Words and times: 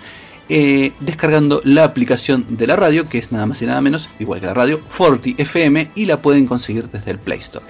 eh, 0.50 0.92
descargando 1.02 1.62
la 1.64 1.84
aplicación 1.84 2.48
de 2.50 2.66
la 2.66 2.76
radio, 2.76 3.08
que 3.08 3.20
es 3.20 3.32
nada 3.32 3.46
más 3.46 3.62
y 3.62 3.68
nada 3.68 3.80
menos, 3.80 4.10
igual 4.20 4.40
que 4.40 4.48
la 4.48 4.56
radio, 4.56 4.82
Forti 4.90 5.36
FM, 5.38 5.92
y 5.94 6.06
la 6.06 6.24
pueden 6.24 6.48
conseguir 6.48 6.90
desde 6.90 7.12
el 7.12 7.20
Play 7.20 7.38
Store. 7.38 7.64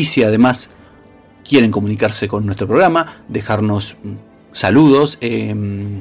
Y 0.00 0.06
si 0.06 0.22
además 0.22 0.70
quieren 1.46 1.70
comunicarse 1.70 2.26
con 2.26 2.46
nuestro 2.46 2.66
programa, 2.66 3.22
dejarnos 3.28 3.96
mm, 4.02 4.14
saludos, 4.52 5.18
em, 5.20 6.00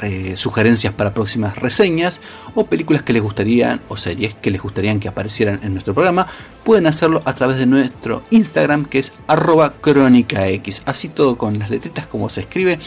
eh, 0.00 0.32
sugerencias 0.38 0.94
para 0.94 1.12
próximas 1.12 1.58
reseñas 1.58 2.22
o 2.54 2.64
películas 2.64 3.02
que 3.02 3.12
les 3.12 3.20
gustarían 3.20 3.82
o 3.88 3.98
series 3.98 4.32
que 4.32 4.50
les 4.50 4.62
gustarían 4.62 4.98
que 4.98 5.08
aparecieran 5.08 5.60
en 5.62 5.74
nuestro 5.74 5.92
programa, 5.92 6.26
pueden 6.64 6.86
hacerlo 6.86 7.20
a 7.26 7.34
través 7.34 7.58
de 7.58 7.66
nuestro 7.66 8.22
Instagram 8.30 8.86
que 8.86 9.00
es 9.00 9.12
arroba 9.26 9.74
crónicax. 9.78 10.80
Así 10.86 11.10
todo 11.10 11.36
con 11.36 11.58
las 11.58 11.68
letritas 11.68 12.06
como 12.06 12.30
se 12.30 12.40
escribe, 12.40 12.78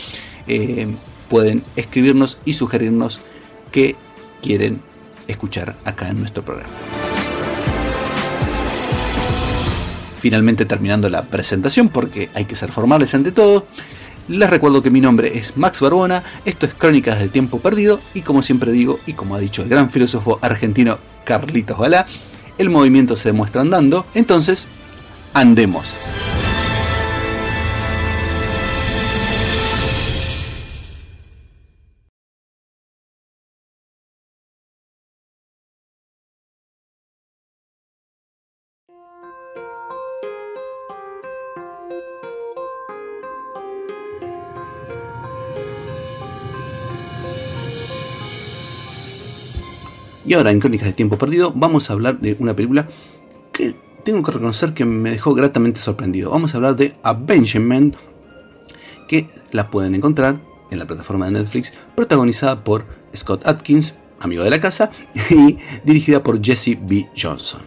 em, 0.47 0.95
pueden 1.29 1.61
escribirnos 1.75 2.39
y 2.45 2.53
sugerirnos 2.53 3.19
qué 3.71 3.95
quieren 4.41 4.81
escuchar 5.27 5.75
acá 5.85 6.07
en 6.07 6.17
nuestro 6.17 6.43
programa. 6.43 6.73
Finalmente 10.27 10.65
terminando 10.65 11.07
la 11.07 11.21
presentación 11.21 11.87
porque 11.87 12.29
hay 12.33 12.43
que 12.43 12.57
ser 12.57 12.69
formales 12.69 13.13
ante 13.13 13.31
todo. 13.31 13.65
Les 14.27 14.49
recuerdo 14.49 14.83
que 14.83 14.91
mi 14.91 14.99
nombre 14.99 15.37
es 15.37 15.55
Max 15.55 15.79
Barbona, 15.79 16.21
esto 16.43 16.65
es 16.65 16.73
Crónicas 16.73 17.17
del 17.17 17.29
Tiempo 17.29 17.61
Perdido 17.61 18.01
y 18.13 18.23
como 18.23 18.43
siempre 18.43 18.73
digo 18.73 18.99
y 19.05 19.13
como 19.13 19.35
ha 19.35 19.39
dicho 19.39 19.61
el 19.61 19.69
gran 19.69 19.89
filósofo 19.89 20.37
argentino 20.41 20.97
Carlitos 21.23 21.77
Balá, 21.77 22.07
el 22.57 22.69
movimiento 22.69 23.15
se 23.15 23.29
demuestra 23.29 23.61
andando, 23.61 24.05
entonces 24.15 24.67
andemos. 25.33 25.93
Y 50.27 50.33
ahora 50.33 50.51
en 50.51 50.59
Crónicas 50.59 50.87
de 50.87 50.93
Tiempo 50.93 51.17
Perdido 51.17 51.53
vamos 51.55 51.89
a 51.89 51.93
hablar 51.93 52.19
de 52.19 52.35
una 52.39 52.53
película 52.53 52.89
que 53.53 53.73
tengo 54.03 54.21
que 54.23 54.31
reconocer 54.33 54.73
que 54.73 54.83
me 54.83 55.11
dejó 55.11 55.33
gratamente 55.33 55.79
sorprendido. 55.79 56.31
Vamos 56.31 56.53
a 56.53 56.57
hablar 56.57 56.75
de 56.75 56.95
Avengement, 57.01 57.95
que 59.07 59.29
la 59.51 59.71
pueden 59.71 59.95
encontrar 59.95 60.37
en 60.69 60.79
la 60.79 60.85
plataforma 60.85 61.27
de 61.27 61.31
Netflix, 61.31 61.71
protagonizada 61.95 62.61
por 62.61 62.83
Scott 63.15 63.47
Atkins, 63.47 63.93
amigo 64.19 64.43
de 64.43 64.49
la 64.49 64.59
casa, 64.59 64.91
y 65.29 65.59
dirigida 65.85 66.21
por 66.21 66.43
Jesse 66.43 66.77
B. 66.77 67.07
Johnson. 67.17 67.61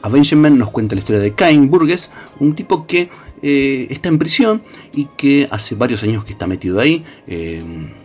Avengement 0.00 0.56
nos 0.56 0.70
cuenta 0.70 0.94
la 0.94 1.00
historia 1.00 1.20
de 1.20 1.34
Cain 1.34 1.70
Burgess, 1.70 2.10
un 2.40 2.54
tipo 2.54 2.86
que 2.86 3.10
eh, 3.42 3.88
está 3.90 4.08
en 4.08 4.18
prisión 4.18 4.62
y 4.94 5.08
que 5.16 5.48
hace 5.50 5.74
varios 5.74 6.02
años 6.04 6.24
que 6.24 6.32
está 6.32 6.46
metido 6.46 6.78
ahí, 6.78 7.04
eh, 7.26 7.60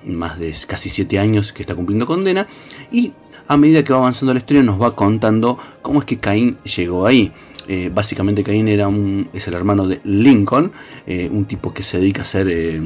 más 0.05 0.39
de 0.39 0.55
casi 0.65 0.89
7 0.89 1.19
años 1.19 1.53
que 1.53 1.61
está 1.61 1.75
cumpliendo 1.75 2.07
condena, 2.07 2.47
y 2.91 3.13
a 3.47 3.55
medida 3.55 3.83
que 3.83 3.93
va 3.93 3.99
avanzando 3.99 4.33
la 4.33 4.39
historia 4.39 4.63
nos 4.63 4.81
va 4.81 4.95
contando 4.95 5.59
cómo 5.83 5.99
es 5.99 6.05
que 6.05 6.17
Caín 6.17 6.57
llegó 6.63 7.05
ahí. 7.05 7.31
Eh, 7.67 7.91
básicamente 7.93 8.43
Caín 8.43 8.67
era 8.67 8.89
es 9.33 9.47
el 9.47 9.53
hermano 9.53 9.87
de 9.87 9.99
Lincoln, 10.05 10.71
un 11.31 11.45
tipo 11.45 11.73
que 11.73 11.83
se 11.83 11.99
dedica 11.99 12.23
a 12.23 12.25
ser 12.25 12.81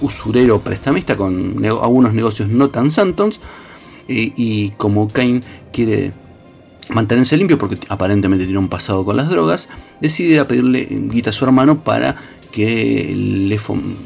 usurero 0.00 0.60
prestamista 0.60 1.16
con 1.16 1.64
algunos 1.64 2.14
negocios 2.14 2.48
no 2.48 2.70
tan 2.70 2.90
santos, 2.90 3.40
y 4.06 4.70
como 4.76 5.08
Cain 5.08 5.42
quiere 5.72 6.12
mantenerse 6.90 7.36
limpio 7.36 7.58
porque 7.58 7.78
aparentemente 7.88 8.44
tiene 8.44 8.58
un 8.58 8.68
pasado 8.68 9.04
con 9.04 9.16
las 9.16 9.28
drogas, 9.28 9.68
decide 10.00 10.38
a 10.38 10.48
pedirle 10.48 10.86
guita 10.90 11.30
a 11.30 11.32
su 11.32 11.44
hermano 11.44 11.82
para 11.82 12.16
que 12.50 13.12
le, 13.14 13.58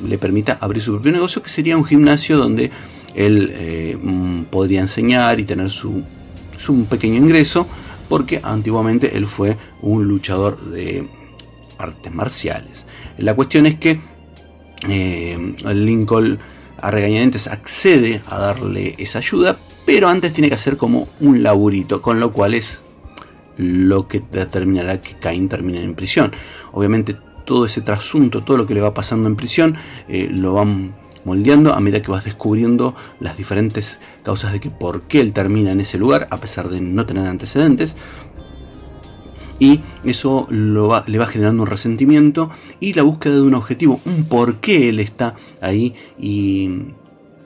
le, 0.08 0.18
permita 0.18 0.58
abrir 0.60 0.82
su 0.82 0.92
propio 0.92 1.12
negocio, 1.12 1.42
que 1.42 1.48
sería 1.48 1.76
un 1.76 1.84
gimnasio 1.84 2.36
donde 2.36 2.70
él 3.14 3.50
eh, 3.54 3.96
mm, 4.00 4.44
podría 4.44 4.80
enseñar 4.80 5.38
y 5.38 5.44
tener 5.44 5.70
su, 5.70 6.02
su 6.58 6.84
pequeño 6.86 7.16
ingreso, 7.16 7.66
porque 8.08 8.40
antiguamente 8.42 9.16
él 9.16 9.26
fue 9.26 9.56
un 9.80 10.06
luchador 10.06 10.60
de 10.70 11.06
artes 11.78 12.12
marciales. 12.12 12.84
La 13.18 13.34
cuestión 13.34 13.66
es 13.66 13.76
que 13.76 14.00
eh, 14.88 15.54
Lincoln 15.72 16.38
a 16.78 16.90
regañadientes 16.90 17.46
accede 17.46 18.22
a 18.26 18.38
darle 18.38 18.96
esa 18.98 19.18
ayuda, 19.18 19.56
pero 19.84 20.08
antes 20.08 20.32
tiene 20.32 20.48
que 20.48 20.54
hacer 20.54 20.76
como 20.76 21.08
un 21.20 21.42
laburito, 21.42 22.00
con 22.02 22.20
lo 22.20 22.32
cual 22.32 22.54
es 22.54 22.84
lo 23.56 24.08
que 24.08 24.22
determinará 24.32 24.98
que 24.98 25.14
Cain 25.14 25.48
termine 25.48 25.82
en 25.82 25.94
prisión. 25.94 26.32
Obviamente 26.72 27.16
todo 27.44 27.66
ese 27.66 27.80
trasunto, 27.80 28.42
todo 28.42 28.56
lo 28.56 28.66
que 28.66 28.74
le 28.74 28.80
va 28.80 28.94
pasando 28.94 29.28
en 29.28 29.36
prisión, 29.36 29.76
eh, 30.08 30.28
lo 30.30 30.54
van 30.54 30.94
moldeando 31.24 31.72
a 31.72 31.80
medida 31.80 32.02
que 32.02 32.10
vas 32.10 32.24
descubriendo 32.24 32.94
las 33.20 33.36
diferentes 33.36 34.00
causas 34.24 34.52
de 34.52 34.60
que 34.60 34.70
por 34.70 35.02
qué 35.02 35.20
él 35.20 35.32
termina 35.32 35.72
en 35.72 35.80
ese 35.80 35.98
lugar, 35.98 36.28
a 36.30 36.38
pesar 36.38 36.68
de 36.68 36.80
no 36.80 37.06
tener 37.06 37.26
antecedentes. 37.26 37.96
Y 39.58 39.80
eso 40.02 40.48
le 40.50 41.18
va 41.18 41.26
generando 41.26 41.62
un 41.62 41.68
resentimiento 41.68 42.50
y 42.80 42.94
la 42.94 43.02
búsqueda 43.02 43.36
de 43.36 43.42
un 43.42 43.54
objetivo, 43.54 44.00
un 44.04 44.24
por 44.24 44.56
qué 44.56 44.88
él 44.88 44.98
está 44.98 45.36
ahí 45.60 45.94
y 46.18 46.88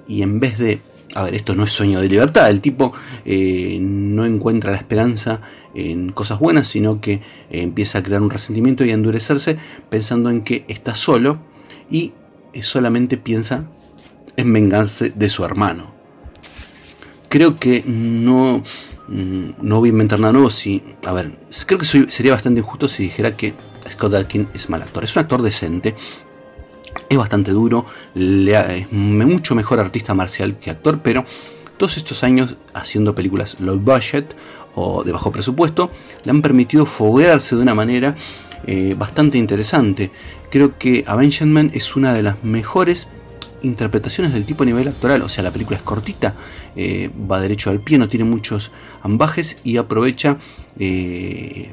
en 0.08 0.40
vez 0.40 0.56
de 0.56 0.80
a 1.16 1.22
ver, 1.22 1.34
esto 1.34 1.54
no 1.54 1.64
es 1.64 1.72
sueño 1.72 2.00
de 2.00 2.08
libertad, 2.08 2.50
el 2.50 2.60
tipo 2.60 2.92
eh, 3.24 3.78
no 3.80 4.26
encuentra 4.26 4.70
la 4.70 4.76
esperanza 4.76 5.40
en 5.74 6.12
cosas 6.12 6.38
buenas, 6.38 6.68
sino 6.68 7.00
que 7.00 7.14
eh, 7.14 7.22
empieza 7.50 7.98
a 7.98 8.02
crear 8.02 8.20
un 8.20 8.28
resentimiento 8.28 8.84
y 8.84 8.90
a 8.90 8.94
endurecerse 8.94 9.56
pensando 9.88 10.28
en 10.28 10.42
que 10.42 10.66
está 10.68 10.94
solo 10.94 11.38
y 11.90 12.12
eh, 12.52 12.62
solamente 12.62 13.16
piensa 13.16 13.64
en 14.36 14.52
vengarse 14.52 15.08
de 15.08 15.28
su 15.30 15.42
hermano. 15.42 15.94
Creo 17.30 17.56
que 17.56 17.82
no, 17.86 18.62
mm, 19.08 19.50
no 19.62 19.78
voy 19.78 19.88
a 19.88 19.92
inventar 19.92 20.20
nada 20.20 20.34
nuevo 20.34 20.50
si... 20.50 20.82
A 21.06 21.12
ver, 21.14 21.32
creo 21.64 21.78
que 21.78 21.86
sería 21.86 22.32
bastante 22.32 22.60
injusto 22.60 22.88
si 22.88 23.04
dijera 23.04 23.36
que 23.36 23.54
Scott 23.90 24.12
Adkins 24.14 24.48
es 24.52 24.68
mal 24.68 24.82
actor. 24.82 25.04
Es 25.04 25.16
un 25.16 25.20
actor 25.20 25.40
decente, 25.40 25.94
es 27.08 27.18
bastante 27.18 27.52
duro, 27.52 27.86
es 28.14 28.92
mucho 28.92 29.54
mejor 29.54 29.80
artista 29.80 30.14
marcial 30.14 30.56
que 30.56 30.70
actor, 30.70 31.00
pero 31.02 31.24
todos 31.76 31.96
estos 31.96 32.22
años 32.22 32.56
haciendo 32.74 33.14
películas 33.14 33.60
low 33.60 33.78
budget 33.78 34.34
o 34.74 35.04
de 35.04 35.12
bajo 35.12 35.30
presupuesto 35.30 35.90
le 36.24 36.30
han 36.30 36.42
permitido 36.42 36.86
foguearse 36.86 37.56
de 37.56 37.62
una 37.62 37.74
manera 37.74 38.14
eh, 38.66 38.94
bastante 38.96 39.38
interesante. 39.38 40.10
Creo 40.50 40.78
que 40.78 41.04
Avengement 41.06 41.74
es 41.74 41.96
una 41.96 42.14
de 42.14 42.22
las 42.22 42.42
mejores 42.42 43.08
interpretaciones 43.62 44.32
del 44.32 44.44
tipo 44.44 44.62
a 44.62 44.66
nivel 44.66 44.88
actoral, 44.88 45.22
o 45.22 45.28
sea, 45.28 45.42
la 45.42 45.50
película 45.50 45.76
es 45.76 45.82
cortita, 45.82 46.34
eh, 46.76 47.10
va 47.30 47.40
derecho 47.40 47.70
al 47.70 47.80
pie, 47.80 47.98
no 47.98 48.08
tiene 48.08 48.24
muchos 48.24 48.70
ambajes 49.02 49.56
y 49.64 49.76
aprovecha 49.76 50.36
eh, 50.78 51.72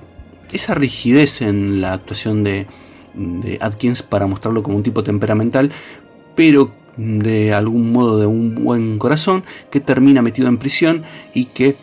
esa 0.51 0.75
rigidez 0.75 1.41
en 1.41 1.81
la 1.81 1.93
actuación 1.93 2.43
de, 2.43 2.67
de 3.13 3.57
Atkins 3.61 4.03
para 4.03 4.27
mostrarlo 4.27 4.63
como 4.63 4.77
un 4.77 4.83
tipo 4.83 5.03
temperamental, 5.03 5.71
pero 6.35 6.71
de 6.97 7.53
algún 7.53 7.91
modo 7.91 8.19
de 8.19 8.25
un 8.25 8.55
buen 8.55 8.97
corazón, 8.99 9.43
que 9.71 9.79
termina 9.79 10.21
metido 10.21 10.47
en 10.47 10.57
prisión 10.57 11.03
y 11.33 11.45
que 11.45 11.75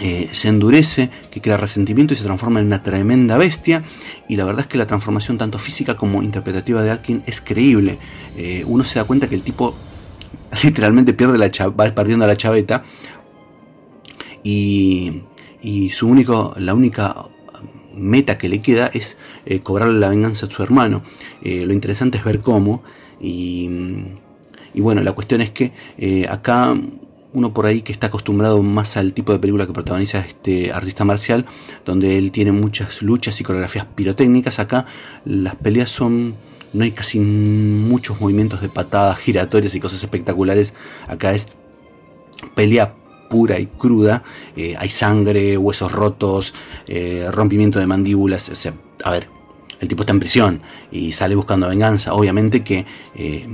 eh, 0.00 0.28
se 0.32 0.48
endurece, 0.48 1.10
que 1.30 1.40
crea 1.40 1.56
resentimiento 1.56 2.14
y 2.14 2.16
se 2.16 2.24
transforma 2.24 2.60
en 2.60 2.66
una 2.66 2.82
tremenda 2.82 3.36
bestia. 3.36 3.84
Y 4.28 4.36
la 4.36 4.44
verdad 4.44 4.62
es 4.62 4.66
que 4.66 4.78
la 4.78 4.86
transformación 4.86 5.38
tanto 5.38 5.58
física 5.58 5.96
como 5.96 6.22
interpretativa 6.22 6.82
de 6.82 6.90
Atkin 6.90 7.22
es 7.26 7.40
creíble. 7.40 7.98
Eh, 8.36 8.64
uno 8.66 8.84
se 8.84 8.98
da 8.98 9.04
cuenta 9.04 9.28
que 9.28 9.34
el 9.34 9.42
tipo 9.42 9.74
literalmente 10.64 11.12
pierde 11.12 11.38
la 11.38 11.50
va 11.68 11.94
perdiendo 11.94 12.26
la 12.26 12.36
chaveta. 12.36 12.82
Y, 14.42 15.22
su 15.92 16.08
único, 16.08 16.54
la 16.58 16.74
única 16.74 17.14
meta 17.94 18.38
que 18.38 18.48
le 18.48 18.60
queda 18.60 18.88
es 18.92 19.16
eh, 19.46 19.60
cobrarle 19.60 19.98
la 19.98 20.08
venganza 20.08 20.46
a 20.46 20.50
su 20.50 20.62
hermano. 20.62 21.02
lo 21.42 21.72
interesante 21.72 22.18
es 22.18 22.24
ver 22.24 22.40
cómo. 22.40 22.82
Y, 23.20 23.68
y 24.74 24.80
bueno, 24.80 25.02
la 25.02 25.12
cuestión 25.12 25.40
es 25.40 25.50
que 25.50 25.72
acá 26.28 26.74
uno 27.34 27.54
por 27.54 27.66
ahí 27.66 27.82
que 27.82 27.92
está 27.92 28.08
acostumbrado 28.08 28.62
más 28.62 28.96
al 28.96 29.14
tipo 29.14 29.32
de 29.32 29.38
película 29.38 29.66
que 29.66 29.72
protagoniza 29.72 30.20
este 30.20 30.72
artista 30.72 31.04
marcial, 31.04 31.46
donde 31.84 32.18
él 32.18 32.30
tiene 32.30 32.52
muchas 32.52 33.02
luchas 33.02 33.40
y 33.40 33.44
coreografías 33.44 33.86
pirotécnicas. 33.94 34.58
Acá 34.58 34.86
las 35.24 35.56
peleas 35.56 35.90
son. 35.90 36.34
No 36.72 36.84
hay 36.84 36.92
casi 36.92 37.18
muchos 37.20 38.18
movimientos 38.18 38.62
de 38.62 38.70
patadas 38.70 39.18
giratorias 39.18 39.74
y 39.74 39.80
cosas 39.80 40.02
espectaculares. 40.02 40.72
Acá 41.06 41.32
es 41.32 41.46
pelea 42.54 42.94
pura 43.32 43.58
y 43.58 43.66
cruda. 43.66 44.22
Eh, 44.54 44.74
hay 44.78 44.90
sangre, 44.90 45.56
huesos 45.56 45.90
rotos, 45.90 46.52
eh, 46.86 47.26
rompimiento 47.32 47.78
de 47.78 47.86
mandíbulas. 47.86 48.50
O 48.50 48.54
sea, 48.54 48.74
a 49.02 49.10
ver, 49.10 49.28
el 49.80 49.88
tipo 49.88 50.02
está 50.02 50.12
en 50.12 50.20
prisión 50.20 50.60
y 50.90 51.12
sale 51.12 51.34
buscando 51.34 51.66
venganza. 51.66 52.12
Obviamente 52.12 52.62
que 52.62 52.84
eh, 53.14 53.48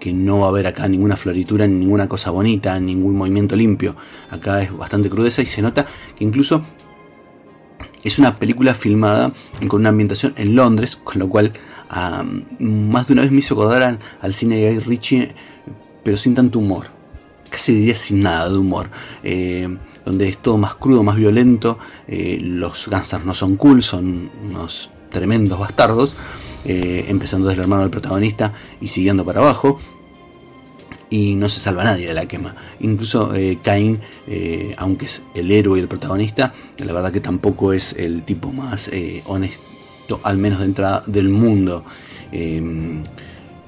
que 0.00 0.12
no 0.12 0.40
va 0.40 0.46
a 0.46 0.48
haber 0.50 0.66
acá 0.66 0.88
ninguna 0.88 1.16
floritura, 1.16 1.66
ninguna 1.66 2.08
cosa 2.08 2.30
bonita, 2.30 2.78
ningún 2.80 3.16
movimiento 3.16 3.54
limpio. 3.54 3.94
Acá 4.30 4.60
es 4.62 4.76
bastante 4.76 5.08
crudeza 5.08 5.40
y 5.40 5.46
se 5.46 5.62
nota 5.62 5.86
que 6.16 6.24
incluso 6.24 6.64
es 8.02 8.18
una 8.18 8.38
película 8.38 8.74
filmada 8.74 9.32
con 9.68 9.80
una 9.80 9.88
ambientación 9.90 10.34
en 10.36 10.54
Londres, 10.54 10.96
con 10.96 11.20
lo 11.20 11.28
cual 11.28 11.52
más 12.58 13.06
de 13.06 13.12
una 13.12 13.22
vez 13.22 13.30
me 13.30 13.38
hizo 13.38 13.54
acordar 13.54 13.98
al, 14.20 14.34
cine 14.34 14.56
de 14.56 14.74
Guy 14.74 14.78
Ritchie, 14.80 15.34
pero 16.04 16.16
sin 16.16 16.34
tanto 16.34 16.58
humor. 16.58 16.95
Casi 17.56 17.72
diría 17.72 17.96
sin 17.96 18.20
nada 18.20 18.50
de 18.50 18.58
humor. 18.58 18.90
Eh, 19.24 19.66
donde 20.04 20.28
es 20.28 20.36
todo 20.36 20.58
más 20.58 20.74
crudo, 20.74 21.02
más 21.02 21.16
violento. 21.16 21.78
Eh, 22.06 22.38
los 22.38 22.86
gangsters 22.88 23.24
no 23.24 23.32
son 23.32 23.56
cool, 23.56 23.82
son 23.82 24.28
unos 24.44 24.90
tremendos 25.10 25.58
bastardos. 25.58 26.14
Eh, 26.66 27.06
empezando 27.08 27.48
desde 27.48 27.60
el 27.60 27.62
hermano 27.62 27.80
del 27.80 27.90
protagonista 27.90 28.52
y 28.78 28.88
siguiendo 28.88 29.24
para 29.24 29.40
abajo. 29.40 29.80
Y 31.08 31.34
no 31.36 31.48
se 31.48 31.60
salva 31.60 31.82
nadie 31.82 32.06
de 32.06 32.12
la 32.12 32.26
quema. 32.26 32.54
Incluso 32.80 33.34
eh, 33.34 33.56
Cain, 33.62 34.00
aunque 34.76 35.06
es 35.06 35.22
el 35.34 35.50
héroe 35.50 35.78
y 35.78 35.82
el 35.82 35.88
protagonista, 35.88 36.52
la 36.76 36.92
verdad 36.92 37.10
que 37.10 37.20
tampoco 37.20 37.72
es 37.72 37.94
el 37.94 38.22
tipo 38.24 38.52
más 38.52 38.90
honesto, 39.24 40.20
al 40.24 40.36
menos 40.36 40.58
de 40.58 40.66
entrada 40.66 41.02
del 41.06 41.30
mundo. 41.30 41.86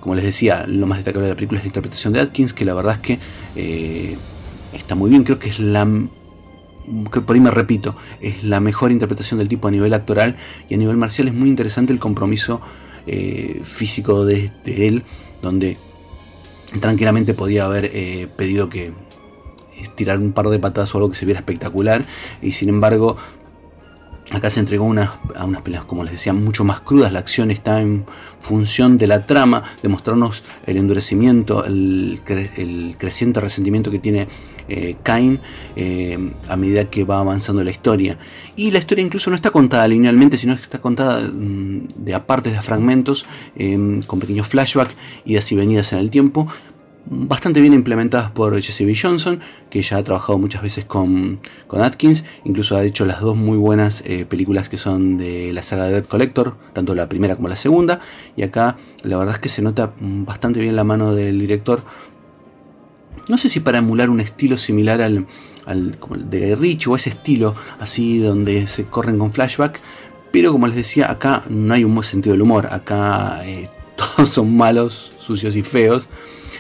Como 0.01 0.15
les 0.15 0.25
decía, 0.25 0.65
lo 0.67 0.87
más 0.87 0.99
destacable 0.99 1.27
de 1.27 1.33
la 1.33 1.37
película 1.37 1.59
es 1.59 1.65
la 1.65 1.69
interpretación 1.69 2.13
de 2.13 2.21
Atkins, 2.21 2.53
que 2.53 2.65
la 2.65 2.75
verdad 2.75 2.95
es 2.95 3.01
que 3.01 4.17
está 4.73 4.95
muy 4.95 5.11
bien. 5.11 5.25
Creo 5.25 5.39
que 5.39 5.49
es 5.49 5.59
la 5.59 5.87
que 7.13 7.21
por 7.21 7.35
ahí 7.35 7.41
me 7.41 7.51
repito, 7.51 7.97
es 8.21 8.45
la 8.45 8.61
mejor 8.61 8.93
interpretación 8.93 9.39
del 9.39 9.49
tipo 9.49 9.69
a 9.69 9.71
nivel 9.71 9.93
actoral 9.95 10.37
y 10.69 10.75
a 10.75 10.77
nivel 10.77 10.97
marcial 10.97 11.29
es 11.29 11.35
muy 11.35 11.49
interesante 11.49 11.93
el 11.93 11.99
compromiso 11.99 12.61
eh, 13.07 13.61
físico 13.65 14.25
de, 14.25 14.51
él, 14.67 15.05
donde 15.43 15.77
tranquilamente 16.81 17.35
podía 17.35 17.65
haber 17.65 17.91
eh, 17.93 18.29
pedido 18.37 18.69
que 18.69 18.93
tirar 19.95 20.19
un 20.19 20.33
par 20.33 20.49
de 20.49 20.59
patadas 20.59 20.95
o 20.95 20.99
algo 20.99 21.11
que 21.11 21.17
se 21.17 21.25
viera 21.25 21.41
espectacular, 21.41 22.05
y 22.43 22.53
sin 22.53 22.69
embargo 22.69 23.17
Acá 24.31 24.51
se 24.51 24.61
entregó 24.61 24.85
a 24.85 25.45
unas 25.45 25.63
peleas, 25.63 25.85
como 25.85 26.05
les 26.05 26.13
decía, 26.13 26.35
mucho 26.35 26.63
más 26.63 26.81
crudas. 26.81 27.13
La 27.15 27.19
acción 27.19 27.51
está 27.51 27.81
en 27.81 28.05
función 28.41 28.99
de 28.99 29.07
la 29.07 29.27
trama, 29.27 29.63
de 29.83 29.89
mostrarnos 29.89 30.43
el 30.67 30.77
endurecimiento, 30.77 31.65
el, 31.65 32.21
creciente 32.99 33.41
resentimiento 33.41 33.91
que 33.91 33.99
tiene 33.99 34.29
eh, 34.69 34.97
Cain 35.03 35.41
eh, 35.77 36.19
a 36.47 36.57
medida 36.57 36.85
que 36.85 37.05
va 37.05 37.21
avanzando 37.21 37.65
la 37.65 37.71
historia. 37.71 38.19
Y 38.55 38.71
la 38.71 38.81
historia 38.81 39.03
incluso 39.03 39.31
no 39.31 39.37
está 39.37 39.51
contada 39.51 39.89
linealmente, 39.89 40.37
sino 40.37 40.55
que 40.57 40.63
está 40.63 40.79
contada 40.79 41.21
mm, 41.21 41.89
de 41.97 42.15
apartes, 42.15 42.53
de 42.53 42.61
fragmentos, 42.61 43.25
eh, 43.57 44.03
con 44.07 44.21
pequeños 44.21 44.47
flashbacks, 44.47 44.95
y 45.25 45.39
venidas 45.55 45.93
en 45.95 46.01
el 46.01 46.11
tiempo, 46.11 46.49
bastante 47.11 47.61
bien 47.61 47.73
implementadas 47.73 48.31
por 48.31 48.61
Jesse 48.61 48.85
B. 48.85 48.95
Johnson, 49.01 49.41
que 49.71 49.83
ya 49.83 49.97
ha 49.97 50.03
trabajado 50.03 50.39
muchas 50.39 50.63
veces 50.63 50.85
con, 50.85 51.41
Atkins, 51.71 52.25
incluso 52.45 52.77
ha 52.77 52.85
hecho 52.85 53.05
las 53.05 53.21
dos 53.21 53.37
muy 53.37 53.57
buenas 53.57 54.03
eh, 54.07 54.27
películas 54.27 54.69
que 54.69 54.77
son 54.77 55.17
de 55.17 55.53
la 55.53 55.63
saga 55.63 55.85
de 55.85 55.93
Dead 55.93 56.05
Collector, 56.05 56.57
tanto 56.73 56.95
la 56.95 57.09
primera 57.09 57.37
como 57.37 57.49
la 57.49 57.57
segunda, 57.57 58.01
y 58.37 58.43
acá 58.43 58.77
la 59.03 59.17
verdad 59.17 59.37
es 59.37 59.41
que 59.41 59.49
se 59.49 59.63
nota 59.63 59.93
bastante 60.01 60.61
bien 60.61 60.77
la 60.77 60.85
mano 60.85 61.15
del 61.15 61.39
director, 61.39 61.83
no 63.29 63.39
sé 63.39 63.49
si 63.49 63.61
para 63.61 63.79
emular 63.79 64.11
un 64.11 64.21
estilo 64.21 64.57
similar 64.57 65.01
al, 65.03 65.27
al 65.67 65.99
de 66.31 66.57
Rich 66.57 66.89
o 66.89 66.97
ese 66.97 67.11
estilo 67.11 67.55
así 67.79 68.19
donde 68.19 68.69
se 68.69 68.85
corren 68.85 69.19
con 69.19 69.33
flashback, 69.33 69.81
pero 70.31 70.53
como 70.53 70.67
les 70.67 70.77
decía, 70.77 71.11
acá 71.11 71.45
no 71.49 71.73
hay 71.73 71.85
un 71.85 71.95
buen 71.95 72.05
sentido 72.05 72.33
del 72.35 72.43
humor, 72.43 72.69
acá 72.71 73.41
eh, 73.47 73.69
todos 73.97 74.29
son 74.29 74.55
malos, 74.57 75.13
sucios 75.19 75.57
y 75.57 75.63
feos 75.63 76.07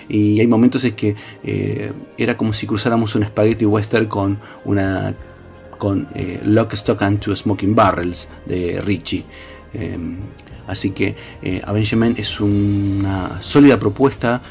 y 0.08 0.40
hay 0.40 0.46
momentos 0.46 0.84
en 0.84 0.94
que 0.94 1.14
eh, 1.44 1.92
era 2.16 2.36
como 2.36 2.52
si 2.52 2.66
cruzáramos 2.66 3.14
un 3.14 3.24
spaghetti 3.24 3.66
western 3.66 4.06
con 4.06 4.38
una 4.64 5.14
con 5.76 6.08
eh, 6.14 6.40
Lock, 6.44 6.72
Stock 6.74 7.02
and 7.02 7.20
Two 7.20 7.36
Smoking 7.36 7.74
Barrels 7.74 8.26
de 8.46 8.80
Richie. 8.80 9.24
Em, 9.72 10.16
así 10.66 10.90
que 10.90 11.14
eh, 11.42 11.62
Avengement 11.64 12.18
es 12.18 12.40
una 12.40 13.40
sólida 13.40 13.78
propuesta. 13.78 14.42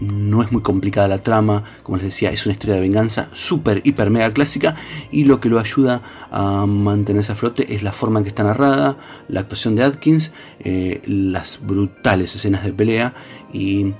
no 0.00 0.42
es 0.42 0.50
muy 0.50 0.62
complicada 0.62 1.08
la 1.08 1.18
trama, 1.18 1.62
como 1.82 1.98
les 1.98 2.06
decía, 2.06 2.30
es 2.30 2.46
una 2.46 2.54
historia 2.54 2.76
de 2.76 2.80
venganza 2.80 3.28
súper, 3.34 3.82
hiper, 3.84 4.08
mega 4.08 4.32
clásica 4.32 4.74
y 5.12 5.24
lo 5.24 5.40
que 5.40 5.50
lo 5.50 5.58
ayuda 5.58 6.00
a 6.30 6.64
mantenerse 6.64 7.32
a 7.32 7.34
flote 7.34 7.74
es 7.74 7.82
la 7.82 7.92
forma 7.92 8.20
en 8.20 8.24
que 8.24 8.30
está 8.30 8.42
narrada, 8.42 8.96
la 9.28 9.40
actuación 9.40 9.76
de 9.76 9.84
Atkins, 9.84 10.32
las 11.04 11.60
brutales 11.60 12.34
escenas 12.34 12.64
de 12.64 12.72
pelea 12.72 13.12
y 13.52 13.92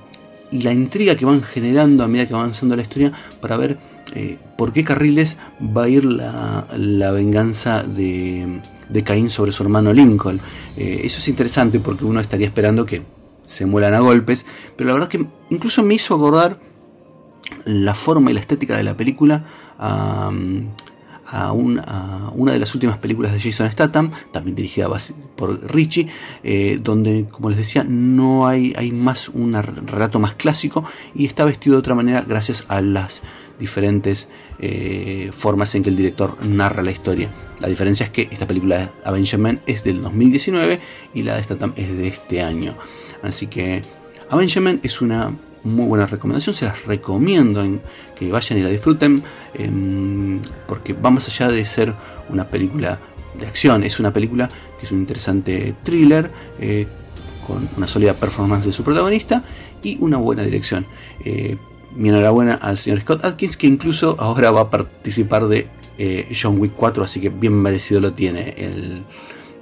y 0.51 0.61
la 0.61 0.73
intriga 0.73 1.15
que 1.15 1.25
van 1.25 1.41
generando 1.41 2.03
a 2.03 2.07
medida 2.07 2.27
que 2.27 2.33
va 2.33 2.41
avanzando 2.41 2.75
la 2.75 2.81
historia 2.81 3.11
para 3.39 3.57
ver 3.57 3.77
eh, 4.13 4.37
por 4.57 4.73
qué 4.73 4.83
carriles 4.83 5.37
va 5.75 5.83
a 5.83 5.89
ir 5.89 6.03
la, 6.03 7.11
venganza 7.11 7.83
de, 7.83 8.61
de, 8.89 9.03
Caín 9.03 9.29
sobre 9.29 9.51
su 9.51 9.63
hermano 9.63 9.93
Lincoln. 9.93 10.41
Eh, 10.75 11.01
eso 11.03 11.19
es 11.19 11.27
interesante 11.27 11.79
porque 11.79 12.03
uno 12.03 12.19
estaría 12.19 12.47
esperando 12.47 12.85
que 12.85 13.03
se 13.45 13.65
muelan 13.65 13.93
a 13.93 13.99
golpes, 13.99 14.45
pero 14.75 14.89
la 14.89 14.93
verdad 14.93 15.07
que 15.07 15.25
incluso 15.49 15.83
me 15.83 15.95
hizo 15.95 16.15
acordar 16.15 16.59
la 17.65 17.95
forma 17.95 18.31
y 18.31 18.33
la 18.33 18.39
estética 18.39 18.75
de 18.77 18.83
la 18.83 18.95
película 18.95 19.45
a, 21.31 21.51
una 21.53 22.51
de 22.51 22.59
las 22.59 22.73
últimas 22.75 22.97
películas 22.97 23.31
de 23.31 23.39
Jason 23.39 23.71
Statham, 23.71 24.11
también 24.31 24.55
dirigida 24.55 24.87
por 25.35 25.71
Richie, 25.73 26.07
eh, 26.43 26.79
donde, 26.81 27.25
como 27.31 27.49
les 27.49 27.57
decía, 27.57 27.83
no 27.87 28.47
hay, 28.47 28.73
hay 28.77 28.91
más 28.91 29.29
un 29.29 29.53
relato 29.53 30.19
más 30.19 30.35
clásico 30.35 30.85
y 31.15 31.25
está 31.25 31.45
vestido 31.45 31.75
de 31.75 31.79
otra 31.79 31.95
manera 31.95 32.23
gracias 32.27 32.65
a 32.67 32.81
las 32.81 33.21
diferentes 33.59 34.27
eh, 34.59 35.29
formas 35.33 35.73
en 35.75 35.83
que 35.83 35.89
el 35.89 35.95
director 35.95 36.35
narra 36.45 36.83
la 36.83 36.91
historia. 36.91 37.29
La 37.59 37.67
diferencia 37.67 38.05
es 38.05 38.09
que 38.09 38.27
esta 38.31 38.47
película 38.47 38.77
de 38.79 38.89
Avengement 39.05 39.61
es 39.67 39.83
del 39.83 40.01
2019 40.01 40.79
y 41.13 41.21
la 41.21 41.35
de 41.35 41.43
Statham 41.43 41.73
es 41.75 41.95
de 41.95 42.07
este 42.07 42.41
año. 42.41 42.75
Así 43.21 43.45
que 43.45 43.81
Avengement 44.29 44.83
es 44.83 44.99
una 45.01 45.31
muy 45.63 45.85
buena 45.85 46.05
recomendación, 46.05 46.55
se 46.55 46.65
las 46.65 46.85
recomiendo 46.85 47.63
en 47.63 47.81
que 48.17 48.31
vayan 48.31 48.59
y 48.59 48.63
la 48.63 48.69
disfruten, 48.69 49.23
em, 49.53 50.39
porque 50.67 50.93
va 50.93 51.09
más 51.09 51.27
allá 51.27 51.51
de 51.51 51.65
ser 51.65 51.93
una 52.29 52.47
película 52.47 52.99
de 53.39 53.47
acción, 53.47 53.83
es 53.83 53.99
una 53.99 54.11
película 54.11 54.47
que 54.79 54.85
es 54.85 54.91
un 54.91 54.99
interesante 54.99 55.75
thriller, 55.83 56.31
eh, 56.59 56.87
con 57.45 57.67
una 57.77 57.87
sólida 57.87 58.13
performance 58.13 58.65
de 58.65 58.71
su 58.71 58.83
protagonista 58.83 59.43
y 59.81 59.97
una 59.99 60.17
buena 60.17 60.43
dirección. 60.43 60.85
Eh, 61.25 61.57
mi 61.95 62.09
enhorabuena 62.09 62.55
al 62.55 62.77
señor 62.77 63.01
Scott 63.01 63.25
Atkins, 63.25 63.57
que 63.57 63.67
incluso 63.67 64.15
ahora 64.19 64.51
va 64.51 64.61
a 64.61 64.69
participar 64.69 65.47
de 65.47 65.67
eh, 65.97 66.27
John 66.39 66.59
Wick 66.59 66.73
4, 66.75 67.03
así 67.03 67.19
que 67.19 67.29
bien 67.29 67.53
merecido 67.53 67.99
lo 67.99 68.13
tiene 68.13 68.55
el 68.57 69.03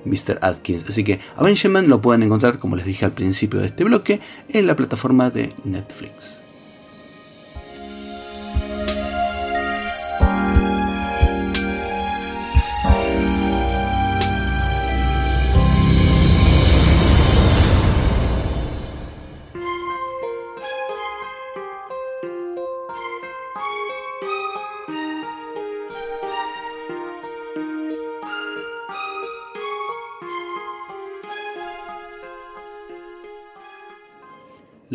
Mr. 0.06 0.40
Atkins. 0.42 0.86
Así 0.88 1.04
que 1.04 1.20
Avengement 1.36 1.88
lo 1.88 2.02
pueden 2.02 2.24
encontrar, 2.24 2.60
como 2.60 2.76
les 2.76 2.86
dije 2.86 3.06
al 3.06 3.12
principio 3.12 3.60
de 3.60 3.68
este 3.68 3.84
bloque, 3.84 4.20
en 4.50 4.68
la 4.68 4.76
plataforma 4.76 5.30
de 5.30 5.54
Netflix. 5.64 6.39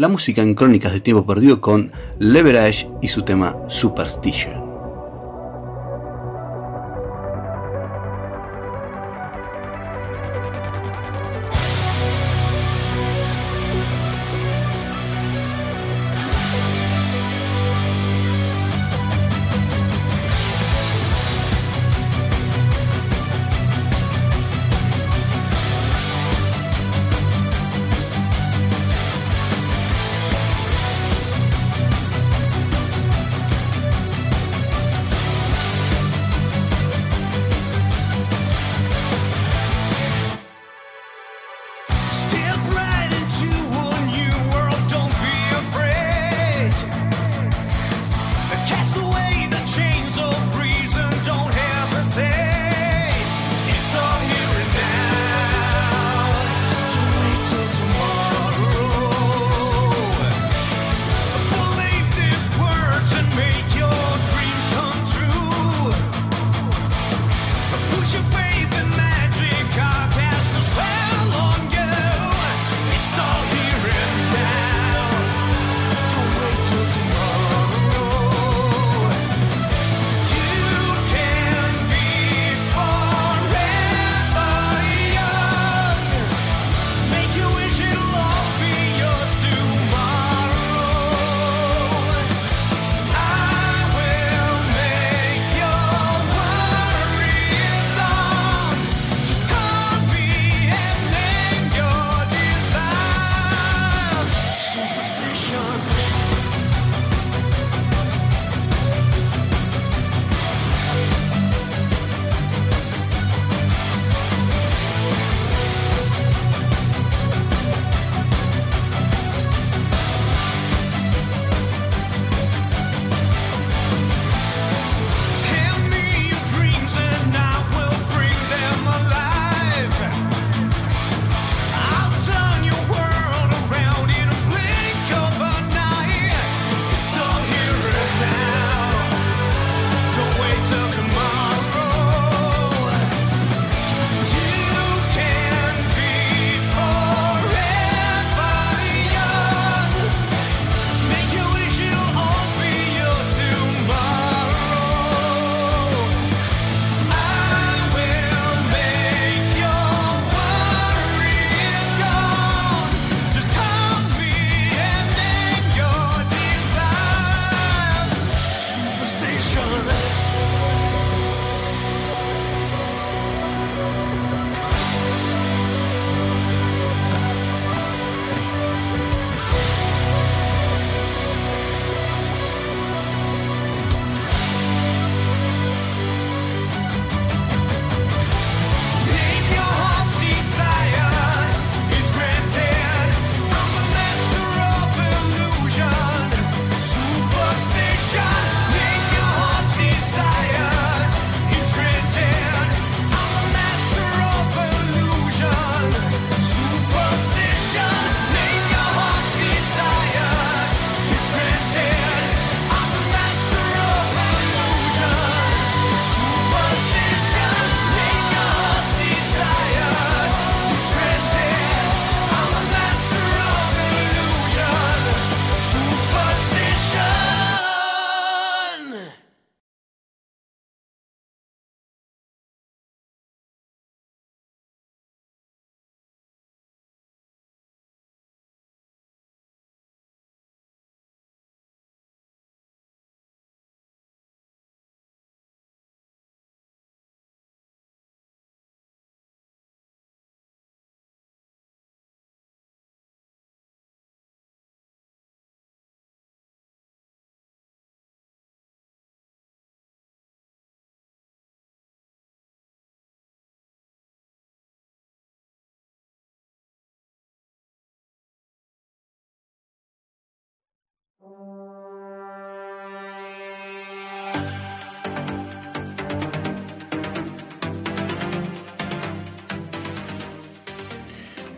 La 0.04 0.08
música 0.08 0.42
en 0.42 0.54
Crónicas 0.54 0.92
de 0.92 1.00
Tiempo 1.00 1.24
Perdido 1.24 1.62
con 1.62 1.90
Leverage 2.18 2.86
y 3.00 3.08
su 3.08 3.22
tema 3.22 3.56
Superstition. 3.68 4.63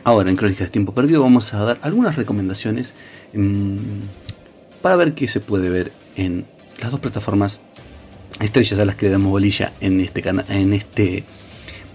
Ahora 0.07 0.31
en 0.31 0.37
Crónicas 0.37 0.69
de 0.69 0.71
Tiempo 0.71 0.95
Perdido 0.95 1.21
vamos 1.21 1.53
a 1.53 1.65
dar 1.65 1.79
algunas 1.83 2.15
recomendaciones 2.15 2.95
mm, 3.35 3.77
para 4.81 4.95
ver 4.95 5.15
qué 5.15 5.27
se 5.27 5.41
puede 5.41 5.69
ver 5.69 5.91
en 6.15 6.47
las 6.81 6.93
dos 6.93 7.01
plataformas 7.01 7.59
estrellas 8.41 8.79
a 8.79 8.85
las 8.85 8.95
que 8.95 9.07
le 9.07 9.13
damos 9.13 9.33
bolilla 9.33 9.73
en 9.81 10.01
este, 10.01 10.23
en 10.49 10.75
este 10.75 11.25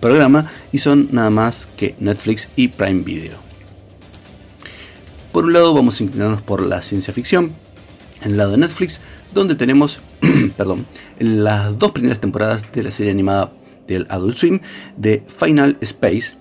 programa 0.02 0.52
y 0.74 0.80
son 0.80 1.08
nada 1.14 1.30
más 1.30 1.70
que 1.78 1.96
Netflix 2.00 2.50
y 2.58 2.68
Prime 2.68 3.04
Video. 3.04 3.51
Por 5.32 5.46
un 5.46 5.54
lado 5.54 5.74
vamos 5.74 6.00
a 6.00 6.04
inclinarnos 6.04 6.42
por 6.42 6.62
la 6.62 6.82
ciencia 6.82 7.14
ficción, 7.14 7.52
en 8.22 8.32
el 8.32 8.38
lado 8.38 8.52
de 8.52 8.58
Netflix, 8.58 9.00
donde 9.34 9.56
tenemos, 9.56 10.00
perdón, 10.58 10.86
las 11.20 11.78
dos 11.78 11.92
primeras 11.92 12.20
temporadas 12.20 12.70
de 12.74 12.84
la 12.84 12.92
serie 12.92 13.12
animada 13.12 13.54
del 13.88 14.08
Adult 14.10 14.38
Swim 14.38 14.60
de 14.98 15.24
Final 15.40 15.78
Space. 15.80 16.36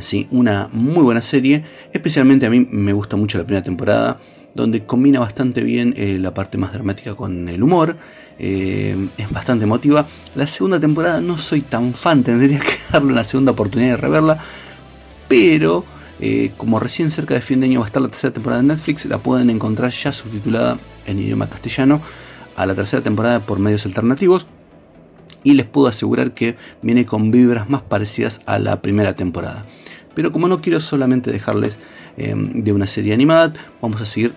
Sí, 0.00 0.26
una 0.30 0.68
muy 0.72 1.02
buena 1.02 1.22
serie, 1.22 1.64
especialmente 1.92 2.44
a 2.44 2.50
mí 2.50 2.66
me 2.70 2.92
gusta 2.92 3.16
mucho 3.16 3.38
la 3.38 3.44
primera 3.44 3.64
temporada, 3.64 4.20
donde 4.54 4.84
combina 4.84 5.20
bastante 5.20 5.62
bien 5.62 5.94
eh, 5.96 6.18
la 6.20 6.34
parte 6.34 6.58
más 6.58 6.72
dramática 6.72 7.14
con 7.14 7.48
el 7.48 7.62
humor, 7.62 7.96
eh, 8.38 9.08
es 9.16 9.30
bastante 9.30 9.64
emotiva. 9.64 10.06
La 10.34 10.46
segunda 10.46 10.78
temporada 10.78 11.22
no 11.22 11.38
soy 11.38 11.62
tan 11.62 11.94
fan, 11.94 12.22
tendría 12.24 12.60
que 12.60 12.74
darle 12.92 13.12
una 13.12 13.24
segunda 13.24 13.52
oportunidad 13.52 13.92
de 13.92 13.96
reverla, 13.96 14.38
pero 15.26 15.84
eh, 16.20 16.52
como 16.56 16.78
recién 16.78 17.10
cerca 17.10 17.34
de 17.34 17.40
fin 17.40 17.60
de 17.60 17.66
año 17.66 17.80
va 17.80 17.86
a 17.86 17.88
estar 17.88 18.02
la 18.02 18.08
tercera 18.08 18.32
temporada 18.32 18.62
de 18.62 18.68
Netflix, 18.68 19.04
la 19.06 19.18
pueden 19.18 19.50
encontrar 19.50 19.90
ya 19.90 20.12
subtitulada 20.12 20.78
en 21.06 21.18
idioma 21.18 21.48
castellano 21.48 22.00
a 22.56 22.66
la 22.66 22.74
tercera 22.74 23.02
temporada 23.02 23.40
por 23.40 23.58
medios 23.58 23.84
alternativos. 23.86 24.46
Y 25.42 25.54
les 25.54 25.66
puedo 25.66 25.88
asegurar 25.88 26.32
que 26.32 26.56
viene 26.80 27.04
con 27.04 27.30
vibras 27.30 27.68
más 27.68 27.82
parecidas 27.82 28.40
a 28.46 28.58
la 28.58 28.80
primera 28.80 29.14
temporada. 29.14 29.66
Pero 30.14 30.32
como 30.32 30.48
no 30.48 30.60
quiero 30.60 30.80
solamente 30.80 31.30
dejarles 31.30 31.78
em, 32.16 32.62
de 32.62 32.72
una 32.72 32.86
serie 32.86 33.12
animada, 33.12 33.52
vamos 33.82 34.00
a 34.00 34.06
seguir 34.06 34.32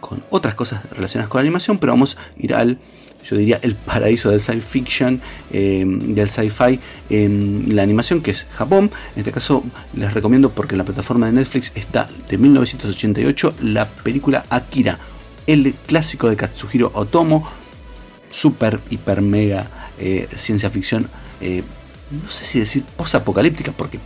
con 0.00 0.22
otras 0.30 0.54
cosas 0.54 0.88
relacionadas 0.90 1.28
con 1.28 1.40
la 1.40 1.42
animación, 1.42 1.78
pero 1.78 1.92
vamos 1.92 2.16
a 2.16 2.42
ir 2.42 2.54
al 2.54 2.78
yo 3.28 3.36
diría, 3.36 3.58
el 3.62 3.74
paraíso 3.74 4.30
del 4.30 4.40
science 4.40 4.66
fiction, 4.66 5.20
em, 5.50 6.14
del 6.14 6.30
sci-fi 6.30 6.78
en 7.10 7.64
la 7.74 7.82
animación, 7.82 8.20
que 8.22 8.30
es 8.30 8.46
Japón. 8.56 8.90
En 9.14 9.20
este 9.20 9.32
caso 9.32 9.64
les 9.94 10.14
recomiendo 10.14 10.50
porque 10.50 10.74
en 10.74 10.78
la 10.78 10.84
plataforma 10.84 11.26
de 11.26 11.32
Netflix 11.32 11.72
está 11.74 12.08
de 12.28 12.38
1988 12.38 13.54
la 13.60 13.88
película 13.88 14.44
Akira, 14.50 14.98
el 15.46 15.74
clásico 15.86 16.28
de 16.28 16.36
Katsuhiro 16.36 16.92
Otomo, 16.94 17.48
super, 18.30 18.78
hiper, 18.90 19.22
mega 19.22 19.68
eh, 19.98 20.28
ciencia 20.36 20.70
ficción, 20.70 21.08
eh, 21.40 21.62
no 22.10 22.30
sé 22.30 22.44
si 22.44 22.60
decir 22.60 22.84
post-apocalíptica, 22.96 23.72
porque 23.72 23.98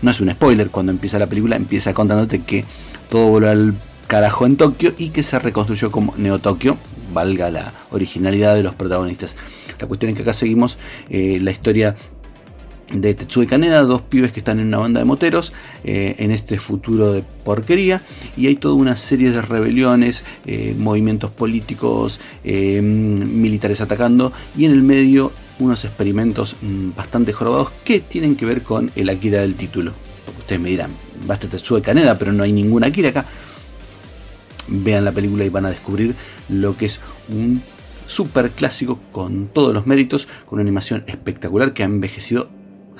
no 0.00 0.10
es 0.10 0.20
un 0.20 0.30
spoiler, 0.30 0.70
cuando 0.70 0.92
empieza 0.92 1.18
la 1.18 1.26
película 1.26 1.56
empieza 1.56 1.92
contándote 1.92 2.40
que 2.40 2.64
todo 3.10 3.28
vuelve 3.28 3.50
al 3.50 3.74
carajo 4.06 4.46
en 4.46 4.56
Tokio 4.56 4.92
y 4.98 5.10
que 5.10 5.22
se 5.22 5.38
reconstruyó 5.38 5.90
como 5.90 6.14
Neo 6.16 6.38
Tokio, 6.38 6.76
valga 7.12 7.50
la 7.50 7.72
originalidad 7.90 8.54
de 8.54 8.62
los 8.62 8.74
protagonistas. 8.74 9.36
La 9.80 9.86
cuestión 9.86 10.10
es 10.10 10.16
que 10.16 10.22
acá 10.22 10.32
seguimos 10.32 10.78
eh, 11.10 11.38
la 11.40 11.50
historia 11.50 11.96
de 12.92 13.14
Tetsuya 13.14 13.48
Kaneda, 13.48 13.82
dos 13.82 14.02
pibes 14.02 14.32
que 14.32 14.40
están 14.40 14.60
en 14.60 14.66
una 14.66 14.78
banda 14.78 15.00
de 15.00 15.06
moteros 15.06 15.52
eh, 15.82 16.16
en 16.18 16.30
este 16.30 16.58
futuro 16.58 17.12
de 17.12 17.24
porquería 17.44 18.02
y 18.36 18.48
hay 18.48 18.56
toda 18.56 18.74
una 18.74 18.96
serie 18.96 19.30
de 19.30 19.40
rebeliones, 19.40 20.24
eh, 20.46 20.74
movimientos 20.78 21.30
políticos, 21.30 22.20
militares 22.44 23.80
atacando 23.80 24.32
y 24.56 24.66
en 24.66 24.72
el 24.72 24.82
medio 24.82 25.32
unos 25.58 25.84
experimentos 25.84 26.56
mm, 26.60 26.90
bastante 26.94 27.32
jorobados 27.32 27.70
que 27.84 28.00
tienen 28.00 28.36
que 28.36 28.46
ver 28.46 28.62
con 28.62 28.90
el 28.94 29.08
Akira 29.08 29.40
del 29.40 29.54
título. 29.54 29.92
Ustedes 30.38 30.60
me 30.60 30.70
dirán, 30.70 30.90
basta 31.26 31.48
Tetsuya 31.48 31.82
Kaneda, 31.82 32.18
pero 32.18 32.32
no 32.32 32.42
hay 32.42 32.52
ninguna 32.52 32.88
Akira 32.88 33.10
acá 33.10 33.24
vean 34.68 35.04
la 35.04 35.12
película 35.12 35.44
y 35.44 35.48
van 35.48 35.66
a 35.66 35.70
descubrir 35.70 36.14
lo 36.48 36.76
que 36.76 36.86
es 36.86 37.00
un 37.28 37.62
super 38.06 38.50
clásico 38.50 38.98
con 39.12 39.48
todos 39.48 39.72
los 39.72 39.86
méritos, 39.86 40.26
con 40.46 40.56
una 40.56 40.62
animación 40.62 41.04
espectacular 41.06 41.72
que 41.72 41.82
ha 41.82 41.86
envejecido 41.86 42.48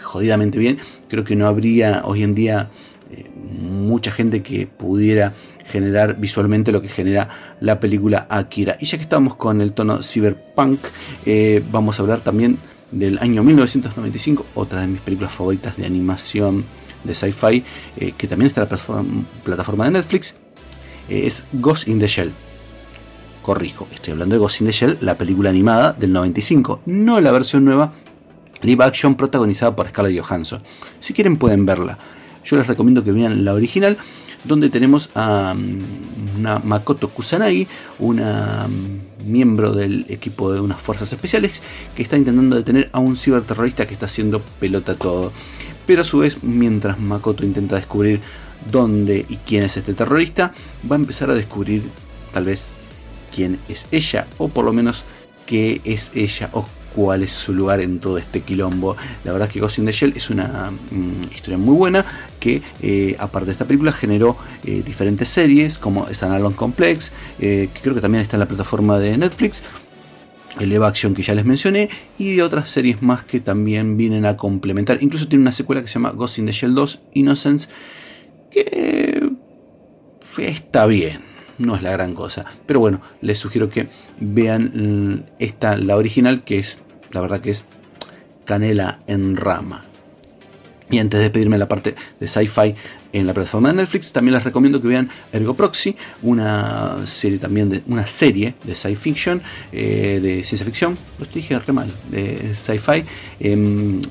jodidamente 0.03 0.59
bien. 0.59 0.79
Creo 1.09 1.25
que 1.25 1.37
no 1.37 1.47
habría 1.47 2.03
hoy 2.05 2.23
en 2.23 2.35
día 2.35 2.71
eh, 3.11 3.29
mucha 3.61 4.11
gente 4.11 4.43
que 4.43 4.67
pudiera 4.67 5.35
generar 5.67 6.19
visualmente 6.19 6.73
lo 6.73 6.83
que 6.83 6.89
genera 6.89 7.29
la 7.61 7.79
película 7.81 8.27
Akira. 8.29 8.77
Y 8.81 8.87
ya 8.87 8.99
que 8.99 9.05
estamos 9.05 9.35
con 9.35 9.61
el 9.61 9.73
tono 9.73 10.03
cyberpunk, 10.03 10.81
eh, 11.27 11.63
vamos 11.71 11.99
a 11.99 12.03
hablar 12.03 12.21
también 12.21 12.59
del 12.91 13.19
año 13.19 13.43
1995, 13.43 14.47
otra 14.55 14.83
de 14.83 14.87
mis 14.87 15.01
películas 15.01 15.33
favoritas 15.33 15.77
de 15.77 15.87
animación 15.87 16.65
de 17.05 17.15
sci-fi, 17.15 17.65
eh, 17.97 18.13
que 18.17 18.27
también 18.29 18.49
está 18.49 18.63
en 18.63 18.69
la 18.69 19.33
plataforma 19.45 19.85
de 19.87 19.91
Netflix, 19.93 20.35
es 21.13 21.45
Ghost 21.53 21.89
in 21.89 21.99
the 21.99 22.09
Shell. 22.09 22.33
Corrijo, 23.43 23.89
estoy 23.93 24.13
hablando 24.13 24.35
de 24.35 24.39
Ghost 24.39 24.61
in 24.61 24.67
the 24.67 24.73
Shell, 24.73 24.99
la 25.01 25.17
película 25.17 25.51
animada 25.51 25.93
del 25.93 26.13
95, 26.13 26.83
no 26.87 27.21
la 27.21 27.33
versión 27.33 27.65
nueva 27.65 27.93
live 28.63 28.85
action 28.85 29.17
protagonizada 29.17 29.75
por 29.75 29.89
Scarlett 29.89 30.21
Johansson. 30.21 30.63
Si 30.99 31.13
quieren 31.13 31.37
pueden 31.37 31.67
verla. 31.67 31.99
Yo 32.45 32.57
les 32.57 32.67
recomiendo 32.67 33.05
que 33.05 33.13
vean 33.13 33.45
la 33.45 33.55
original, 33.55 33.97
donde 34.45 34.69
tenemos 34.69 35.11
a 35.15 35.55
mm, 35.55 36.65
Makoto 36.65 37.09
Kusanagi, 37.09 37.67
una 37.99 38.67
mm, 38.69 39.31
miembro 39.31 39.73
del 39.73 40.07
equipo 40.09 40.53
de 40.53 40.61
unas 40.61 40.81
fuerzas 40.81 41.13
especiales, 41.13 41.63
que 41.95 42.03
está 42.03 42.17
intentando 42.17 42.57
detener 42.57 42.89
a 42.93 42.99
un 42.99 43.17
ciberterrorista 43.17 43.87
que 43.87 43.95
está 43.95 44.07
haciendo 44.07 44.41
pelota 44.59 44.95
todo. 44.95 45.33
Pero 45.87 46.03
a 46.03 46.05
su 46.05 46.19
vez, 46.19 46.43
mientras 46.43 46.99
Makoto 46.99 47.45
intenta 47.45 47.77
descubrir 47.77 48.21
dónde 48.71 49.25
y 49.29 49.37
quién 49.37 49.65
es 49.65 49.77
este 49.77 49.95
terrorista, 49.95 50.53
va 50.91 50.97
a 50.97 50.99
empezar 50.99 51.31
a 51.31 51.35
descubrir 51.35 51.83
tal 52.33 52.45
vez 52.45 52.71
quién 53.35 53.59
es 53.69 53.87
ella, 53.91 54.27
o 54.39 54.49
por 54.49 54.65
lo 54.65 54.73
menos 54.73 55.05
qué 55.47 55.81
es 55.85 56.13
ella, 56.15 56.51
o 56.53 56.67
cuál 56.95 57.23
es 57.23 57.33
su 57.33 57.53
lugar 57.53 57.81
en 57.81 57.99
todo 57.99 58.19
este 58.19 58.41
quilombo. 58.41 58.97
La 59.25 59.33
verdad 59.33 59.49
es 59.49 59.55
que 59.55 59.61
Ghost 59.61 59.79
in 59.79 59.87
the 59.87 59.93
Shell 59.93 60.13
es 60.17 60.31
una 60.31 60.71
mm, 60.71 61.35
historia 61.35 61.59
muy 61.59 61.75
buena 61.75 62.05
que, 62.39 62.63
eh, 62.83 63.17
aparte 63.19 63.47
de 63.47 63.53
esta 63.53 63.65
película, 63.65 63.93
generó 63.93 64.37
eh, 64.65 64.83
diferentes 64.85 65.29
series 65.29 65.79
como 65.79 66.07
Alone 66.07 66.57
Complex, 66.57 67.13
eh, 67.41 67.69
que 67.73 67.81
creo 67.81 67.95
que 67.95 68.01
también 68.01 68.23
está 68.23 68.37
en 68.37 68.41
la 68.41 68.49
plataforma 68.49 68.99
de 68.99 69.17
Netflix. 69.17 69.63
El 70.61 70.71
Eva 70.71 70.89
Action 70.89 71.15
que 71.15 71.23
ya 71.23 71.35
les 71.35 71.47
mencioné 71.47 71.89
y 72.19 72.35
de 72.35 72.43
otras 72.43 72.71
series 72.71 73.01
más 73.01 73.25
que 73.25 73.41
también 73.41 73.97
vienen 73.97 74.27
a 74.27 74.37
complementar. 74.37 74.99
Incluso 75.01 75.27
tiene 75.27 75.41
una 75.43 75.53
secuela 75.53 75.81
que 75.81 75.89
se 75.89 75.95
llama 75.95 76.11
Ghost 76.11 76.39
in 76.39 76.47
the 76.47 76.53
Shell 76.53 76.75
2 76.75 77.01
Innocence 77.15 77.69
que 78.53 79.33
está 80.39 80.87
bien, 80.87 81.23
no 81.59 81.77
es 81.77 81.83
la 81.83 81.93
gran 81.93 82.15
cosa. 82.15 82.45
Pero 82.67 82.81
bueno, 82.81 83.01
les 83.21 83.39
sugiero 83.39 83.69
que 83.69 83.89
vean 84.21 85.27
esta, 85.39 85.77
la 85.77 85.97
original, 85.97 86.45
que 86.45 86.59
es, 86.59 86.79
la 87.11 87.21
verdad 87.21 87.41
que 87.41 87.51
es 87.51 87.65
canela 88.45 89.01
en 89.07 89.37
rama. 89.37 89.85
Y 90.91 90.99
antes 90.99 91.21
de 91.21 91.31
pedirme 91.31 91.57
la 91.57 91.69
parte 91.69 91.95
de 92.21 92.27
sci-fi 92.27 92.75
en 93.15 93.27
la 93.27 93.33
plataforma 93.33 93.71
de 93.71 93.77
Netflix, 93.77 94.13
también 94.13 94.35
les 94.35 94.45
recomiendo 94.45 94.83
que 94.83 94.89
vean 94.89 95.09
Ergo 95.33 95.55
Proxy, 95.55 95.97
una 96.21 97.07
serie 97.07 97.39
también 97.39 97.71
de 97.71 97.83
una 97.87 98.07
serie 98.07 98.55
de 98.65 98.77
sci 98.77 98.95
fiction, 98.95 99.41
eh, 99.73 100.21
de 100.23 100.45
ciencia 100.45 100.67
ficción, 100.67 100.99
lo 101.19 101.25
dije 101.25 101.59
re 101.59 101.73
mal, 101.73 101.91
de 102.11 102.55
sci-fi. 102.55 103.05
Em, 103.41 104.03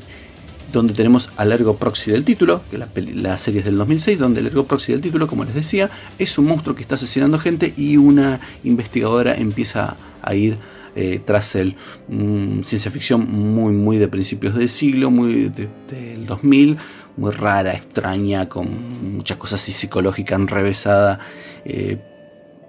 donde 0.71 0.93
tenemos 0.93 1.29
al 1.37 1.51
Ergo 1.51 1.75
Proxy 1.75 2.11
del 2.11 2.23
título, 2.23 2.61
que 2.69 2.77
la, 2.77 3.37
serie 3.37 3.59
es 3.59 3.65
del 3.65 3.77
2006, 3.77 4.19
donde 4.19 4.39
el 4.39 4.47
Ergo 4.47 4.65
Proxy 4.65 4.91
del 4.91 5.01
título, 5.01 5.27
como 5.27 5.43
les 5.43 5.53
decía, 5.53 5.89
es 6.17 6.37
un 6.37 6.45
monstruo 6.45 6.75
que 6.75 6.81
está 6.81 6.95
asesinando 6.95 7.39
gente 7.39 7.73
y 7.77 7.97
una 7.97 8.39
investigadora 8.63 9.35
empieza 9.35 9.95
a 10.21 10.35
ir 10.35 10.57
eh, 10.95 11.21
tras 11.23 11.55
él. 11.55 11.75
Mm, 12.07 12.61
ciencia 12.63 12.91
ficción 12.91 13.29
muy, 13.29 13.73
muy 13.73 13.97
de 13.97 14.07
principios 14.07 14.55
del 14.55 14.69
siglo, 14.69 15.09
muy 15.09 15.51
del 15.89 16.25
2000, 16.25 16.77
muy 17.17 17.31
rara, 17.31 17.73
extraña, 17.73 18.49
con 18.49 19.15
muchas 19.15 19.37
cosas 19.37 19.61
psicológicas 19.61 20.39
enrevesada. 20.39 21.19
Eh, 21.65 21.97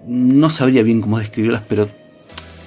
no 0.07 0.49
sabría 0.49 0.83
bien 0.83 1.01
cómo 1.01 1.19
describirlas, 1.19 1.63
pero 1.67 1.87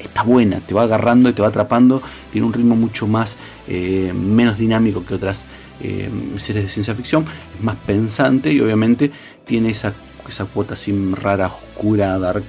está 0.07 0.23
buena, 0.23 0.61
te 0.61 0.75
va 0.75 0.83
agarrando 0.83 1.29
y 1.29 1.33
te 1.33 1.43
va 1.43 1.49
atrapando, 1.49 2.03
tiene 2.33 2.47
un 2.47 2.53
ritmo 2.53 2.77
mucho 2.77 3.07
más, 3.07 3.37
eh, 3.69 4.13
menos 4.15 4.59
dinámico 4.59 5.05
que 5.05 5.15
otras 5.15 5.45
eh, 5.81 6.11
series 6.37 6.65
de 6.65 6.71
ciencia 6.71 6.95
ficción, 6.95 7.25
es 7.57 7.63
más 7.63 7.77
pensante 7.77 8.53
y 8.53 8.61
obviamente 8.61 9.11
tiene 9.45 9.71
esa, 9.71 9.93
esa 10.29 10.45
cuota 10.47 10.75
así 10.75 10.93
rara, 11.15 11.47
oscura, 11.49 12.19
dark 12.19 12.45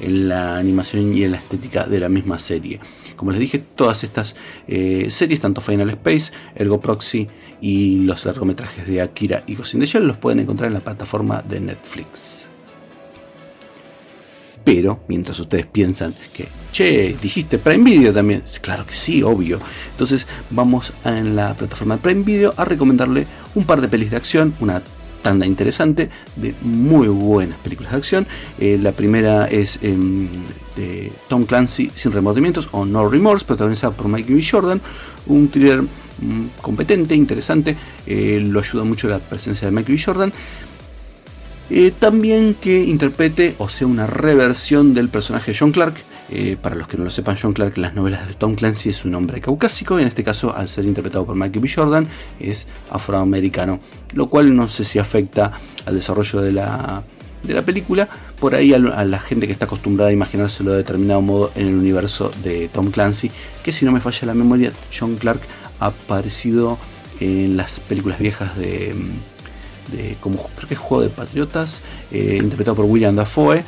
en 0.00 0.28
la 0.28 0.56
animación 0.56 1.14
y 1.14 1.24
en 1.24 1.32
la 1.32 1.38
estética 1.38 1.84
de 1.84 2.00
la 2.00 2.08
misma 2.08 2.38
serie. 2.38 2.80
Como 3.16 3.30
les 3.30 3.40
dije, 3.40 3.58
todas 3.58 4.04
estas 4.04 4.34
eh, 4.68 5.06
series, 5.10 5.40
tanto 5.40 5.60
Final 5.60 5.88
Space, 5.90 6.32
Ergo 6.54 6.80
Proxy 6.80 7.26
y 7.60 8.00
los 8.00 8.24
largometrajes 8.26 8.86
de 8.86 9.00
Akira 9.00 9.42
y 9.46 9.54
Ghost 9.54 9.74
in 9.74 9.80
Shell, 9.80 10.06
los 10.06 10.18
pueden 10.18 10.40
encontrar 10.40 10.68
en 10.68 10.74
la 10.74 10.80
plataforma 10.80 11.42
de 11.42 11.60
Netflix. 11.60 12.45
Pero 14.66 14.98
mientras 15.06 15.38
ustedes 15.38 15.64
piensan 15.64 16.12
que, 16.34 16.48
che, 16.72 17.16
dijiste 17.22 17.56
Prime 17.56 17.84
Video 17.84 18.12
también, 18.12 18.42
claro 18.60 18.84
que 18.84 18.94
sí, 18.94 19.22
obvio. 19.22 19.60
Entonces 19.92 20.26
vamos 20.50 20.92
en 21.04 21.36
la 21.36 21.54
plataforma 21.54 21.94
de 21.94 22.02
Prime 22.02 22.24
Video 22.24 22.52
a 22.56 22.64
recomendarle 22.64 23.28
un 23.54 23.64
par 23.64 23.80
de 23.80 23.86
pelis 23.86 24.10
de 24.10 24.16
acción, 24.16 24.54
una 24.58 24.82
tanda 25.22 25.46
interesante 25.46 26.10
de 26.34 26.52
muy 26.62 27.06
buenas 27.06 27.58
películas 27.58 27.92
de 27.92 27.98
acción. 27.98 28.26
Eh, 28.58 28.76
la 28.82 28.90
primera 28.90 29.46
es 29.46 29.78
em, 29.82 30.26
de 30.74 31.12
Tom 31.28 31.44
Clancy 31.44 31.92
Sin 31.94 32.10
Remordimientos 32.10 32.68
o 32.72 32.84
No 32.84 33.08
Remorse, 33.08 33.46
protagonizada 33.46 33.94
por 33.94 34.08
Mike 34.08 34.34
B. 34.34 34.44
Jordan, 34.44 34.80
un 35.26 35.46
thriller 35.48 35.82
mm, 35.82 36.46
competente, 36.60 37.14
interesante, 37.14 37.76
eh, 38.04 38.40
lo 38.44 38.58
ayuda 38.58 38.82
mucho 38.82 39.06
la 39.06 39.20
presencia 39.20 39.68
de 39.68 39.70
Mike 39.70 39.92
B. 39.92 40.02
Jordan 40.04 40.32
Eh, 41.68 41.92
también 41.98 42.54
que 42.54 42.84
interprete 42.84 43.56
o 43.58 43.68
sea 43.68 43.88
una 43.88 44.06
reversión 44.06 44.94
del 44.94 45.08
personaje 45.08 45.54
John 45.58 45.72
Clark. 45.72 45.94
Eh, 46.28 46.56
para 46.60 46.74
los 46.74 46.88
que 46.88 46.96
no 46.96 47.04
lo 47.04 47.10
sepan, 47.10 47.36
John 47.40 47.52
Clark 47.52 47.74
en 47.76 47.82
las 47.82 47.94
novelas 47.94 48.26
de 48.26 48.34
Tom 48.34 48.56
Clancy 48.56 48.88
es 48.90 49.04
un 49.04 49.14
hombre 49.14 49.40
caucásico 49.40 49.98
y 49.98 50.02
en 50.02 50.08
este 50.08 50.24
caso, 50.24 50.54
al 50.54 50.68
ser 50.68 50.84
interpretado 50.84 51.24
por 51.24 51.36
Michael 51.36 51.60
B. 51.60 51.68
Jordan, 51.72 52.08
es 52.40 52.66
afroamericano, 52.90 53.78
lo 54.14 54.28
cual 54.28 54.54
no 54.54 54.66
sé 54.66 54.84
si 54.84 54.98
afecta 54.98 55.52
al 55.84 55.94
desarrollo 55.94 56.40
de 56.40 56.52
la, 56.52 57.04
de 57.44 57.54
la 57.54 57.62
película. 57.62 58.08
Por 58.40 58.54
ahí 58.54 58.74
a, 58.74 58.78
la 58.78 59.20
gente 59.20 59.46
que 59.46 59.52
está 59.52 59.66
acostumbrada 59.66 60.10
a 60.10 60.12
imaginárselo 60.12 60.72
de 60.72 60.78
determinado 60.78 61.20
modo 61.20 61.52
en 61.54 61.68
el 61.68 61.74
universo 61.74 62.32
de 62.42 62.68
Tom 62.68 62.90
Clancy, 62.90 63.30
que 63.62 63.72
si 63.72 63.84
no 63.84 63.92
me 63.92 64.00
falla 64.00 64.26
la 64.26 64.34
memoria, 64.34 64.72
John 64.96 65.16
Clark 65.16 65.40
ha 65.78 65.86
aparecido 65.86 66.76
en 67.20 67.56
las 67.56 67.78
películas 67.80 68.18
viejas 68.18 68.56
de, 68.56 68.94
de 69.88 70.16
como 70.20 70.48
creo 70.56 70.68
que 70.68 70.74
es 70.74 70.80
Juego 70.80 71.02
de 71.02 71.10
Patriotas, 71.10 71.82
eh, 72.10 72.38
interpretado 72.40 72.76
por 72.76 72.84
William 72.86 73.14
Dafoe. 73.14 73.64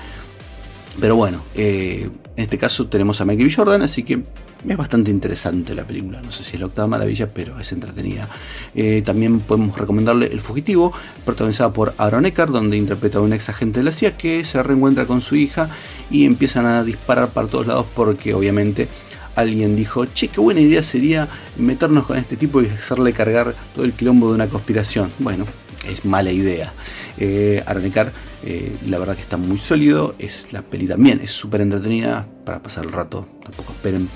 Pero 1.01 1.15
bueno, 1.17 1.43
eh, 1.55 2.11
en 2.37 2.43
este 2.43 2.59
caso 2.59 2.87
tenemos 2.89 3.21
a 3.21 3.25
Michael 3.25 3.49
B. 3.49 3.55
Jordan, 3.55 3.83
así 3.83 4.03
que 4.03 4.23
es 4.67 4.77
bastante 4.77 5.11
interesante 5.11 5.75
la 5.75 5.85
película. 5.85 6.21
No 6.21 6.33
sé 6.33 6.43
si 6.43 6.57
es 6.57 6.61
la 6.61 6.67
octava 6.67 6.89
maravilla, 6.89 7.29
pero 7.33 7.59
es 7.61 7.71
entretenida. 7.71 8.29
Eh, 8.75 9.03
también 9.05 9.41
podemos 9.41 9.79
recomendarle 9.79 10.27
El 10.27 10.41
Fugitivo, 10.41 10.93
protagonizada 11.25 11.73
por 11.73 11.95
Aaron 11.99 12.27
Eckhart, 12.27 12.51
donde 12.51 12.77
interpreta 12.77 13.19
a 13.19 13.21
un 13.21 13.33
ex 13.33 13.49
agente 13.49 13.81
de 13.81 13.85
la 13.85 13.93
CIA 13.93 14.17
que 14.17 14.45
se 14.45 14.63
reencuentra 14.63 15.07
con 15.07 15.21
su 15.21 15.37
hija 15.37 15.71
y 16.11 16.25
empiezan 16.25 16.67
a 16.67 16.83
disparar 16.83 17.29
para 17.29 17.47
todos 17.47 17.67
lados 17.67 17.87
porque 17.95 18.35
obviamente 18.35 18.89
alguien 19.37 19.77
dijo, 19.77 20.05
che, 20.07 20.27
qué 20.29 20.41
buena 20.41 20.61
idea 20.61 20.83
sería 20.83 21.29
meternos 21.57 22.07
con 22.07 22.17
este 22.17 22.37
tipo 22.37 22.61
y 22.61 22.67
hacerle 22.67 23.13
cargar 23.13 23.55
todo 23.75 23.85
el 23.85 23.93
quilombo 23.93 24.29
de 24.29 24.35
una 24.35 24.49
conspiración. 24.49 25.13
Bueno, 25.21 25.45
es 25.87 26.05
mala 26.05 26.31
idea. 26.31 26.73
Eh, 27.19 27.63
eh, 28.45 28.77
la 28.89 28.99
verdad 28.99 29.17
que 29.17 29.23
está 29.23 29.37
muy 29.37 29.59
sólido, 29.59 30.15
es 30.19 30.53
la 30.53 30.63
peli 30.63 30.87
también, 30.87 31.21
es 31.23 31.33
súper 31.33 31.61
entretenida 31.61 32.27
para 32.45 32.63
pasar 32.63 32.85
el 32.85 32.93
rato, 32.93 33.27
tampoco 33.43 33.73
esperen 33.73 34.09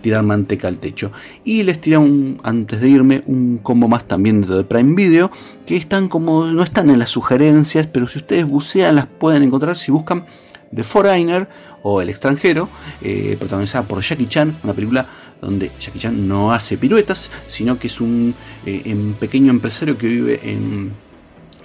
tirar 0.00 0.22
manteca 0.22 0.68
al 0.68 0.78
techo. 0.78 1.10
Y 1.44 1.64
les 1.64 1.80
tiré 1.80 1.98
un, 1.98 2.38
antes 2.44 2.80
de 2.80 2.88
irme 2.88 3.22
un 3.26 3.58
combo 3.58 3.88
más 3.88 4.04
también 4.04 4.40
dentro 4.40 4.56
de 4.56 4.64
Prime 4.64 4.94
Video, 4.94 5.32
que 5.66 5.76
están 5.76 6.08
como, 6.08 6.46
no 6.46 6.62
están 6.62 6.90
en 6.90 7.00
las 7.00 7.10
sugerencias, 7.10 7.88
pero 7.88 8.06
si 8.06 8.18
ustedes 8.18 8.46
bucean 8.46 8.94
las 8.94 9.06
pueden 9.06 9.42
encontrar 9.42 9.76
si 9.76 9.90
buscan 9.90 10.24
The 10.74 10.84
Foreigner 10.84 11.48
o 11.82 12.00
El 12.00 12.08
extranjero, 12.08 12.68
eh, 13.02 13.36
protagonizada 13.38 13.84
por 13.86 14.00
Jackie 14.00 14.26
Chan, 14.26 14.56
una 14.62 14.72
película 14.72 15.06
donde 15.40 15.70
Jackie 15.80 15.98
Chan 15.98 16.28
no 16.28 16.52
hace 16.52 16.76
piruetas, 16.76 17.30
sino 17.48 17.78
que 17.78 17.88
es 17.88 18.00
un 18.00 18.34
eh, 18.64 19.14
pequeño 19.18 19.50
empresario 19.50 19.96
que 19.96 20.06
vive 20.06 20.40
en 20.42 21.06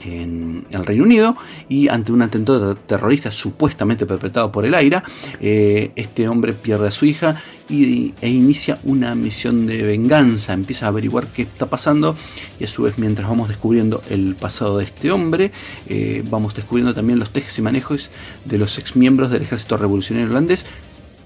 el 0.04 0.86
Reino 0.86 1.04
Unido 1.04 1.36
y 1.70 1.88
ante 1.88 2.12
un 2.12 2.22
atentado 2.22 2.76
terrorista 2.76 3.32
supuestamente 3.32 4.06
perpetrado 4.06 4.52
por 4.52 4.66
el 4.66 4.74
AIRA, 4.74 5.04
eh, 5.40 5.92
este 5.96 6.28
hombre 6.28 6.54
pierde 6.54 6.88
a 6.88 6.92
su 6.92 7.06
hija 7.06 7.42
y, 7.70 8.14
e 8.22 8.30
inicia 8.30 8.80
una 8.84 9.16
misión 9.16 9.66
de 9.66 9.84
venganza, 9.84 10.54
empieza 10.54 10.86
a 10.86 10.90
averiguar 10.90 11.28
qué 11.28 11.44
está 11.44 11.68
pasando 11.68 12.16
y 12.60 12.66
a 12.66 12.68
su 12.68 12.84
vez 12.84 12.98
mientras 12.98 13.28
vamos 13.28 13.50
descubriendo 13.50 14.02
el 14.10 14.36
pasado 14.36 14.78
de 14.78 14.86
este 14.86 15.12
hombre, 15.12 15.52
eh, 15.88 16.24
vamos 16.30 16.56
descubriendo 16.56 16.94
también 16.94 17.20
los 17.20 17.30
tejes 17.30 17.58
y 17.58 17.62
manejos 17.62 18.10
de 18.46 18.58
los 18.58 18.78
ex 18.78 18.96
miembros 18.96 19.32
del 19.32 19.44
ejército 19.44 19.78
revolucionario 19.78 20.28
irlandés 20.28 20.66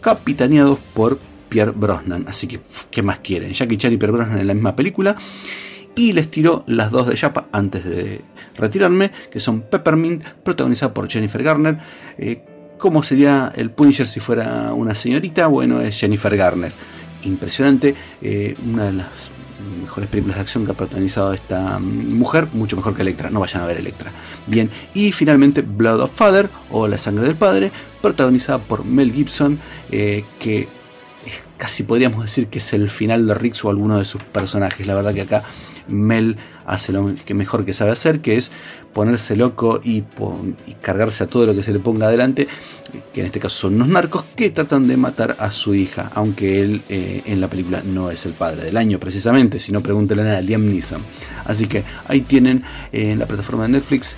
capitaneados 0.02 0.80
por 0.94 1.18
Pierre 1.56 1.72
Brosnan. 1.72 2.26
Así 2.28 2.48
que, 2.48 2.60
¿qué 2.92 3.02
más 3.02 3.20
quieren? 3.20 3.54
Jackie 3.54 3.78
Chan 3.78 3.94
y 3.94 3.98
Pierre 3.98 4.12
Brosnan 4.12 4.40
en 4.40 4.48
la 4.48 4.54
misma 4.54 4.76
película 4.76 5.16
y 5.96 6.12
les 6.12 6.30
tiró 6.30 6.66
las 6.68 6.92
dos 6.92 7.08
de 7.08 7.16
Yapa 7.16 7.48
antes 7.54 7.86
de 7.86 8.20
retirarme, 8.58 9.12
que 9.32 9.40
son 9.40 9.62
Peppermint, 9.62 10.22
protagonizada 10.44 10.94
por 10.94 11.10
Jennifer 11.10 11.42
Garner. 11.42 11.80
Eh, 12.18 12.42
¿Cómo 12.78 13.04
sería 13.04 13.54
el 13.56 13.70
Punisher 13.70 14.06
si 14.06 14.20
fuera 14.20 14.74
una 14.74 14.94
señorita? 14.94 15.48
Bueno, 15.48 15.80
es 15.80 15.98
Jennifer 15.98 16.36
Garner. 16.36 16.74
Impresionante, 17.24 17.96
eh, 18.22 18.54
una 18.70 18.88
de 18.88 18.92
las 18.92 19.08
mejores 19.82 20.10
películas 20.10 20.36
de 20.36 20.42
acción 20.42 20.66
que 20.66 20.72
ha 20.72 20.76
protagonizado 20.76 21.32
esta 21.32 21.80
mm, 21.80 22.18
mujer, 22.18 22.50
mucho 22.52 22.76
mejor 22.76 22.94
que 22.98 23.02
Electra, 23.02 23.30
no 23.30 23.40
vayan 23.40 23.62
a 23.62 23.66
ver 23.66 23.78
Electra. 23.78 24.12
Bien, 24.46 24.70
y 24.94 25.14
finalmente 25.14 25.62
Blood 25.62 26.02
of 26.02 26.12
Father 26.14 26.50
o 26.70 26.90
La 26.90 26.98
sangre 26.98 27.26
del 27.26 27.38
padre, 27.38 27.72
protagonizada 28.02 28.58
por 28.58 28.84
Mel 28.84 29.14
Gibson, 29.14 29.58
eh, 29.94 30.26
que 30.38 30.68
casi 31.58 31.84
podríamos 31.84 32.24
decir 32.24 32.48
que 32.48 32.60
es 32.60 32.74
el 32.74 32.90
final 32.90 33.28
de 33.28 33.34
Riggs 33.34 33.64
o 33.66 33.70
alguno 33.70 33.98
de 33.98 34.06
sus 34.06 34.22
personajes. 34.24 34.86
La 34.86 34.96
verdad 34.96 35.14
que 35.14 35.22
acá 35.22 35.44
Mel 35.88 36.38
hace 36.66 36.92
lo 36.92 37.14
que 37.26 37.34
mejor 37.34 37.66
que 37.66 37.74
sabe 37.74 37.92
hacer, 37.92 38.22
que 38.22 38.38
es 38.38 38.52
ponerse 38.94 39.36
loco 39.36 39.82
y, 39.84 40.04
cargarse 40.82 41.24
a 41.24 41.28
todo 41.28 41.46
lo 41.46 41.54
que 41.54 41.64
se 41.64 41.74
le 41.74 41.80
ponga 41.80 42.08
adelante, 42.08 42.48
que 43.14 43.22
en 43.22 43.28
este 43.28 43.40
caso 43.40 43.56
son 43.56 43.76
unos 43.76 43.90
narcos 43.90 44.24
que 44.36 44.50
tratan 44.50 44.88
de 44.88 44.98
matar 44.98 45.36
a 45.40 45.52
su 45.52 45.76
hija, 45.76 46.10
aunque 46.16 46.62
él 46.62 46.82
eh, 46.90 47.22
en 47.26 47.42
la 47.42 47.48
película 47.48 47.82
no 47.84 48.10
es 48.10 48.26
el 48.26 48.34
padre 48.34 48.64
del 48.64 48.78
año 48.78 49.00
precisamente, 49.00 49.60
si 49.60 49.72
no 49.72 49.82
pregúntenle 49.82 50.30
a 50.32 50.42
Liam 50.42 50.66
Neeson. 50.66 51.02
Así 51.46 51.68
que 51.68 51.84
ahí 52.08 52.22
tienen 52.22 52.64
eh, 52.92 53.12
en 53.12 53.20
la 53.20 53.26
plataforma 53.26 53.64
de 53.64 53.70
Netflix 53.70 54.16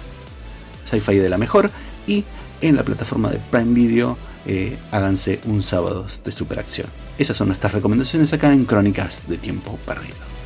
Sci-Fi 0.86 1.16
de 1.16 1.30
la 1.30 1.38
mejor 1.38 1.70
y 2.06 2.24
en 2.62 2.76
la 2.76 2.84
plataforma 2.84 3.30
de 3.30 3.40
Prime 3.52 3.74
Video 3.74 4.18
eh, 4.48 4.78
háganse 4.92 5.40
un 5.46 5.62
sábado 5.62 6.06
de 6.24 6.32
superacción. 6.32 6.88
Esas 7.18 7.38
son 7.38 7.48
nuestras 7.48 7.74
recomendaciones 7.74 8.32
acá 8.34 8.54
en 8.54 8.66
Crónicas 8.66 9.28
de 9.28 9.38
Tiempo 9.38 9.78
Perdido. 9.86 10.37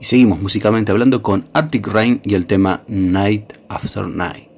Y 0.00 0.04
seguimos 0.04 0.40
musicalmente 0.40 0.90
hablando 0.90 1.22
con 1.22 1.46
Arctic 1.52 1.86
Rain 1.86 2.22
y 2.24 2.34
el 2.34 2.46
tema 2.46 2.82
Night 2.88 3.52
After 3.68 4.06
Night. 4.06 4.49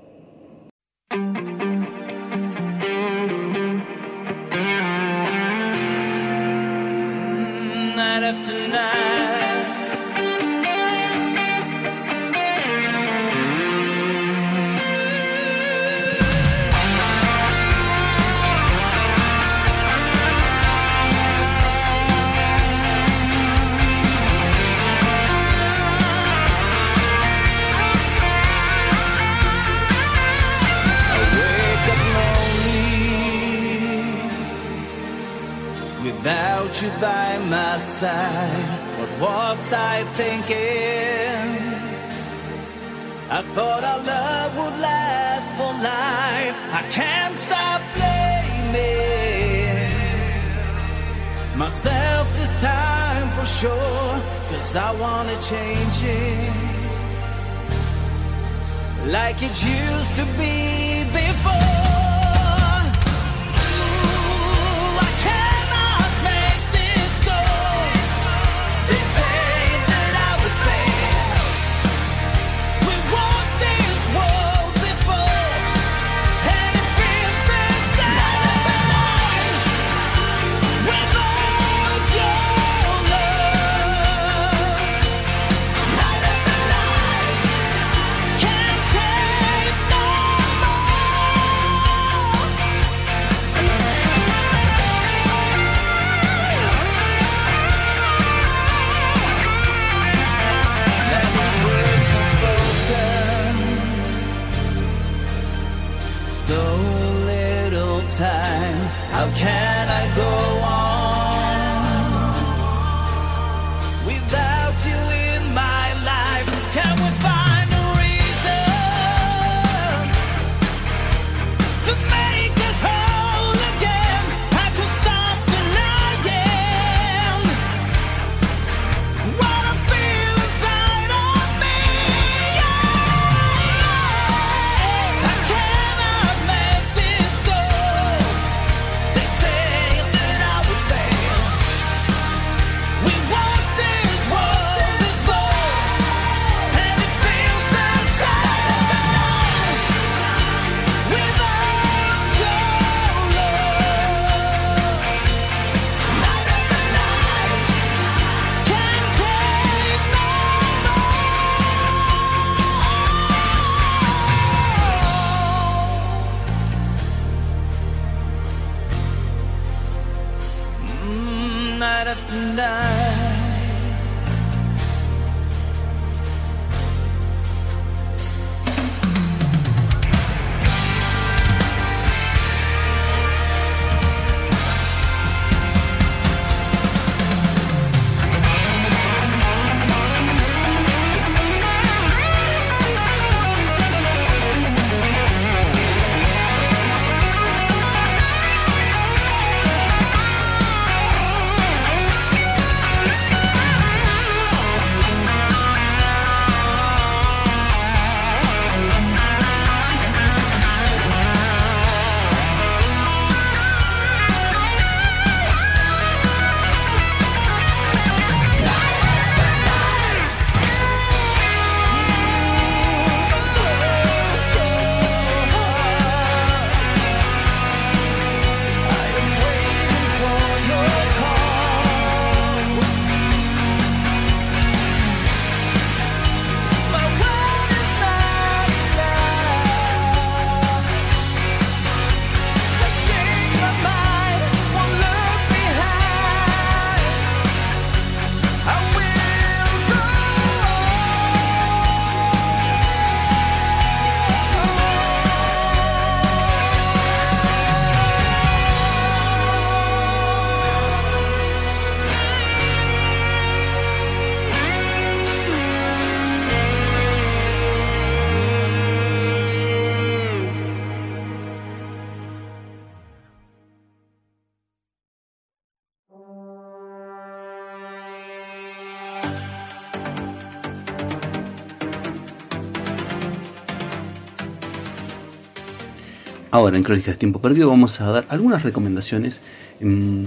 Ahora 286.52 286.76
en 286.76 286.82
Crónicas 286.82 287.14
de 287.14 287.18
Tiempo 287.18 287.40
Perdido 287.40 287.70
vamos 287.70 287.98
a 288.02 288.10
dar 288.10 288.26
algunas 288.28 288.62
recomendaciones 288.62 289.40
mm, 289.80 290.22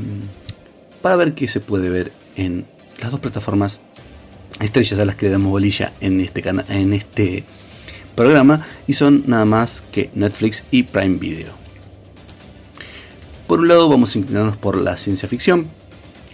para 1.04 1.18
ver 1.18 1.36
qué 1.36 1.48
se 1.48 1.60
puede 1.60 1.88
ver 1.88 2.12
en 2.36 2.66
las 3.00 3.12
dos 3.12 3.20
plataformas 3.20 3.80
estrellas 4.60 5.00
a 5.00 5.06
las 5.06 5.16
que 5.18 5.28
le 5.28 5.34
damos 5.34 5.52
bolilla 5.52 5.94
en 6.02 6.20
este, 6.20 6.44
en 6.70 6.94
este 6.94 7.44
programa 8.16 8.66
y 8.88 8.94
son 8.94 9.24
nada 9.28 9.46
más 9.46 9.84
que 9.92 10.10
Netflix 10.16 10.64
y 10.72 10.82
Prime 10.82 11.20
Video. 11.20 11.54
Por 13.46 13.60
un 13.60 13.68
lado 13.68 13.88
vamos 13.88 14.16
a 14.16 14.18
inclinarnos 14.18 14.58
por 14.58 14.82
la 14.82 14.98
ciencia 14.98 15.30
ficción, 15.30 15.68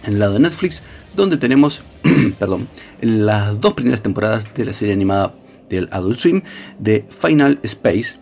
en 0.04 0.14
el 0.14 0.20
lado 0.20 0.32
de 0.32 0.40
Netflix, 0.40 0.82
donde 1.14 1.36
tenemos, 1.36 1.82
perdón, 2.38 2.66
las 3.02 3.60
dos 3.60 3.74
primeras 3.74 4.02
temporadas 4.02 4.46
de 4.54 4.64
la 4.64 4.72
serie 4.72 4.94
animada 4.94 5.34
del 5.68 5.90
Adult 5.92 6.18
Swim 6.18 6.40
de 6.78 7.04
Final 7.20 7.58
Space, 7.62 8.21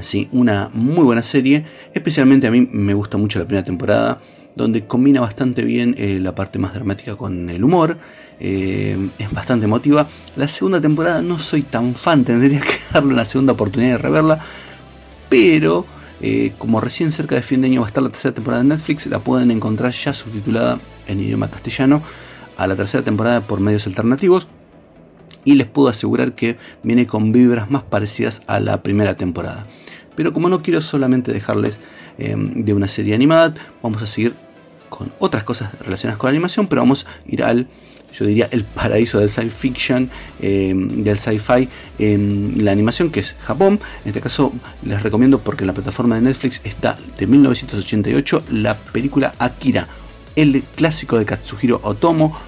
Sí, 0.00 0.28
una 0.32 0.70
muy 0.72 1.04
buena 1.04 1.22
serie. 1.22 1.64
Especialmente 1.92 2.46
a 2.46 2.50
mí 2.50 2.68
me 2.70 2.94
gusta 2.94 3.16
mucho 3.16 3.38
la 3.38 3.44
primera 3.44 3.64
temporada, 3.64 4.20
donde 4.56 4.86
combina 4.86 5.20
bastante 5.20 5.62
bien 5.62 5.94
eh, 5.98 6.18
la 6.20 6.34
parte 6.34 6.58
más 6.58 6.74
dramática 6.74 7.16
con 7.16 7.48
el 7.48 7.62
humor. 7.62 7.96
Eh, 8.40 8.96
es 9.18 9.32
bastante 9.32 9.66
emotiva. 9.66 10.08
La 10.36 10.48
segunda 10.48 10.80
temporada 10.80 11.22
no 11.22 11.38
soy 11.38 11.62
tan 11.62 11.94
fan, 11.94 12.24
tendría 12.24 12.60
que 12.60 12.74
darle 12.92 13.12
una 13.12 13.24
segunda 13.24 13.52
oportunidad 13.52 13.92
de 13.92 13.98
reverla. 13.98 14.40
Pero 15.28 15.86
eh, 16.20 16.52
como 16.58 16.80
recién 16.80 17.12
cerca 17.12 17.36
de 17.36 17.42
fin 17.42 17.60
de 17.60 17.68
año 17.68 17.80
va 17.80 17.86
a 17.86 17.88
estar 17.88 18.02
la 18.02 18.10
tercera 18.10 18.34
temporada 18.34 18.62
de 18.62 18.68
Netflix, 18.70 19.06
la 19.06 19.20
pueden 19.20 19.50
encontrar 19.50 19.92
ya 19.92 20.12
subtitulada 20.12 20.78
en 21.06 21.20
idioma 21.20 21.48
castellano 21.48 22.02
a 22.56 22.66
la 22.66 22.76
tercera 22.76 23.02
temporada 23.02 23.40
por 23.40 23.60
medios 23.60 23.86
alternativos. 23.86 24.48
Y 25.44 25.54
les 25.54 25.66
puedo 25.66 25.88
asegurar 25.88 26.34
que 26.34 26.56
viene 26.82 27.06
con 27.06 27.30
vibras 27.30 27.70
más 27.70 27.82
parecidas 27.82 28.42
a 28.46 28.60
la 28.60 28.82
primera 28.82 29.16
temporada. 29.16 29.66
Pero 30.16 30.32
como 30.32 30.48
no 30.48 30.62
quiero 30.62 30.80
solamente 30.80 31.32
dejarles 31.32 31.78
em, 32.18 32.64
de 32.64 32.72
una 32.72 32.88
serie 32.88 33.14
animada, 33.14 33.54
vamos 33.82 34.02
a 34.02 34.06
seguir 34.06 34.34
con 34.88 35.12
otras 35.18 35.42
cosas 35.42 35.76
relacionadas 35.80 36.18
con 36.18 36.28
la 36.28 36.30
animación, 36.30 36.68
pero 36.68 36.82
vamos 36.82 37.04
a 37.04 37.30
ir 37.30 37.42
al, 37.42 37.66
yo 38.16 38.26
diría, 38.26 38.48
el 38.52 38.62
paraíso 38.62 39.18
del 39.18 39.28
science 39.28 39.56
fiction, 39.56 40.08
em, 40.40 41.02
del 41.02 41.18
sci-fi, 41.18 41.68
en 41.98 42.64
la 42.64 42.70
animación, 42.70 43.10
que 43.10 43.20
es 43.20 43.34
Japón. 43.44 43.80
En 44.04 44.08
este 44.10 44.20
caso 44.20 44.52
les 44.84 45.02
recomiendo 45.02 45.40
porque 45.40 45.64
en 45.64 45.68
la 45.68 45.72
plataforma 45.72 46.14
de 46.14 46.22
Netflix 46.22 46.60
está 46.64 46.96
de 47.18 47.26
1988 47.26 48.44
la 48.50 48.76
película 48.76 49.34
Akira, 49.38 49.88
el 50.36 50.62
clásico 50.76 51.18
de 51.18 51.24
Katsuhiro 51.24 51.80
Otomo, 51.82 52.38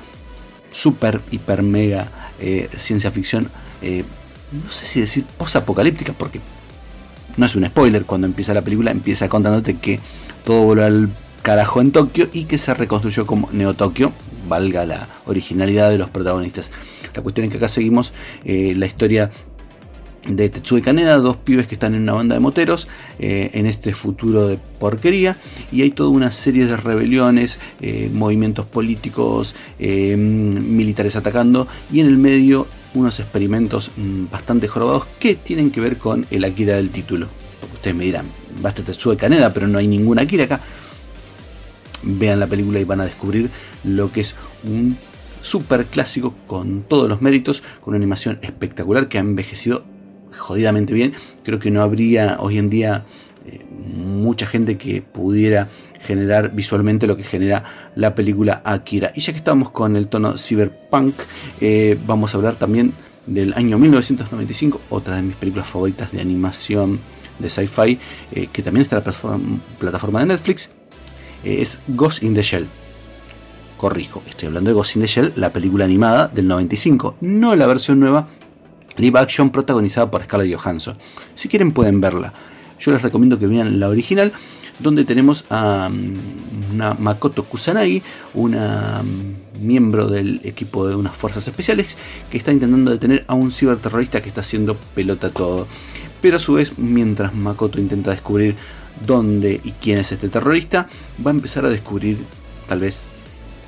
super, 0.72 1.20
hiper, 1.30 1.62
mega 1.62 2.08
eh, 2.38 2.68
ciencia 2.76 3.10
ficción, 3.10 3.48
eh, 3.82 4.04
no 4.52 4.70
sé 4.70 4.86
si 4.86 5.00
decir 5.00 5.24
post-apocalíptica, 5.36 6.12
porque 6.12 6.40
no 7.36 7.46
es 7.46 7.54
un 7.54 7.66
spoiler, 7.66 8.04
cuando 8.04 8.26
empieza 8.26 8.54
la 8.54 8.62
película 8.62 8.90
empieza 8.90 9.28
contándote 9.28 9.76
que 9.76 10.00
todo 10.44 10.62
volvió 10.62 10.86
al 10.86 11.08
carajo 11.42 11.80
en 11.80 11.92
Tokio 11.92 12.28
y 12.32 12.44
que 12.44 12.58
se 12.58 12.74
reconstruyó 12.74 13.26
como 13.26 13.48
Neo 13.52 13.74
Tokio, 13.74 14.12
valga 14.48 14.84
la 14.84 15.06
originalidad 15.26 15.90
de 15.90 15.98
los 15.98 16.10
protagonistas. 16.10 16.70
La 17.14 17.22
cuestión 17.22 17.44
es 17.44 17.50
que 17.50 17.58
acá 17.58 17.68
seguimos 17.68 18.12
eh, 18.44 18.74
la 18.76 18.86
historia 18.86 19.30
de 20.26 20.48
Tetsuya 20.48 20.82
Kaneda, 20.82 21.18
dos 21.18 21.36
pibes 21.36 21.68
que 21.68 21.74
están 21.74 21.94
en 21.94 22.02
una 22.02 22.14
banda 22.14 22.34
de 22.34 22.40
moteros 22.40 22.88
eh, 23.20 23.50
en 23.54 23.66
este 23.66 23.94
futuro 23.94 24.48
de 24.48 24.58
porquería 24.80 25.36
y 25.70 25.82
hay 25.82 25.90
toda 25.90 26.08
una 26.08 26.32
serie 26.32 26.66
de 26.66 26.76
rebeliones, 26.76 27.60
eh, 27.80 28.10
movimientos 28.12 28.66
políticos, 28.66 29.54
militares 29.78 31.14
atacando 31.14 31.68
y 31.92 32.00
en 32.00 32.08
el 32.08 32.16
medio 32.18 32.66
unos 32.94 33.20
experimentos 33.20 33.90
mm, 33.96 34.26
bastante 34.30 34.68
jorobados 34.68 35.06
que 35.18 35.34
tienen 35.34 35.70
que 35.70 35.80
ver 35.80 35.98
con 35.98 36.26
el 36.30 36.44
Akira 36.44 36.76
del 36.76 36.90
título. 36.90 37.28
Porque 37.60 37.76
ustedes 37.76 37.96
me 37.96 38.04
dirán, 38.04 38.26
basta 38.60 38.82
Tetsuo 38.82 39.16
Kaneda, 39.16 39.52
pero 39.52 39.66
no 39.66 39.78
hay 39.78 39.86
ningún 39.86 40.18
Akira 40.18 40.44
acá. 40.44 40.60
Vean 42.02 42.40
la 42.40 42.46
película 42.46 42.78
y 42.78 42.84
van 42.84 43.00
a 43.00 43.04
descubrir 43.04 43.50
lo 43.84 44.12
que 44.12 44.20
es 44.20 44.34
un 44.64 44.96
super 45.40 45.86
clásico 45.86 46.34
con 46.46 46.82
todos 46.82 47.08
los 47.08 47.22
méritos, 47.22 47.62
con 47.80 47.92
una 47.92 47.96
animación 47.96 48.38
espectacular 48.42 49.08
que 49.08 49.18
ha 49.18 49.20
envejecido 49.20 49.84
jodidamente 50.36 50.92
bien. 50.92 51.14
Creo 51.44 51.58
que 51.58 51.70
no 51.70 51.82
habría 51.82 52.36
hoy 52.40 52.58
en 52.58 52.68
día 52.68 53.04
eh, 53.46 53.64
mucha 53.70 54.46
gente 54.46 54.76
que 54.76 55.02
pudiera 55.02 55.68
generar 56.06 56.52
visualmente 56.52 57.06
lo 57.06 57.16
que 57.16 57.24
genera 57.24 57.90
la 57.94 58.14
película 58.14 58.62
Akira. 58.64 59.12
Y 59.14 59.20
ya 59.20 59.32
que 59.32 59.38
estamos 59.38 59.70
con 59.70 59.96
el 59.96 60.08
tono 60.08 60.38
cyberpunk, 60.38 61.14
eh, 61.60 61.98
vamos 62.06 62.32
a 62.32 62.38
hablar 62.38 62.54
también 62.54 62.94
del 63.26 63.52
año 63.54 63.78
1995, 63.78 64.80
otra 64.90 65.16
de 65.16 65.22
mis 65.22 65.36
películas 65.36 65.66
favoritas 65.66 66.12
de 66.12 66.20
animación 66.20 67.00
de 67.38 67.50
sci-fi, 67.50 67.98
eh, 68.32 68.48
que 68.52 68.62
también 68.62 68.82
está 68.82 68.96
en 68.96 69.04
la 69.04 69.58
plataforma, 69.78 70.20
de 70.20 70.26
Netflix, 70.26 70.70
eh, 71.44 71.60
es 71.60 71.78
Ghost 71.88 72.22
in 72.22 72.34
the 72.34 72.42
Shell. 72.42 72.66
Corrijo, 73.76 74.22
estoy 74.26 74.46
hablando 74.46 74.70
de 74.70 74.74
Ghost 74.74 74.96
in 74.96 75.02
the 75.02 75.08
Shell, 75.08 75.32
la 75.36 75.50
película 75.50 75.84
animada 75.84 76.28
del 76.28 76.46
95, 76.46 77.16
no 77.20 77.54
la 77.54 77.66
versión 77.66 78.00
nueva, 78.00 78.28
live 78.96 79.18
action 79.18 79.50
protagonizada 79.50 80.10
por 80.10 80.24
Scarlett 80.24 80.56
Johansson. 80.56 80.96
Si 81.34 81.48
quieren 81.48 81.72
pueden 81.72 82.00
verla. 82.00 82.32
Yo 82.78 82.92
les 82.92 83.02
recomiendo 83.02 83.38
que 83.38 83.46
vean 83.46 83.80
la 83.80 83.88
original 83.88 84.32
donde 84.78 85.04
tenemos 85.04 85.44
a 85.50 85.88
mm, 85.88 86.74
una 86.74 86.94
Makoto 86.94 87.44
Kusanagi, 87.44 88.02
una 88.34 89.02
mm, 89.02 89.66
miembro 89.66 90.08
del 90.08 90.40
equipo 90.44 90.86
de 90.86 90.94
unas 90.94 91.16
fuerzas 91.16 91.46
especiales 91.48 91.96
que 92.30 92.38
está 92.38 92.52
intentando 92.52 92.90
detener 92.90 93.24
a 93.26 93.34
un 93.34 93.50
ciberterrorista 93.50 94.22
que 94.22 94.28
está 94.28 94.40
haciendo 94.40 94.76
pelota 94.94 95.30
todo. 95.30 95.66
Pero 96.20 96.36
a 96.36 96.40
su 96.40 96.54
vez, 96.54 96.78
mientras 96.78 97.34
Makoto 97.34 97.80
intenta 97.80 98.10
descubrir 98.10 98.56
dónde 99.06 99.60
y 99.62 99.72
quién 99.72 99.98
es 99.98 100.12
este 100.12 100.28
terrorista, 100.28 100.88
va 101.24 101.30
a 101.30 101.34
empezar 101.34 101.64
a 101.64 101.70
descubrir 101.70 102.18
tal 102.68 102.80
vez 102.80 103.06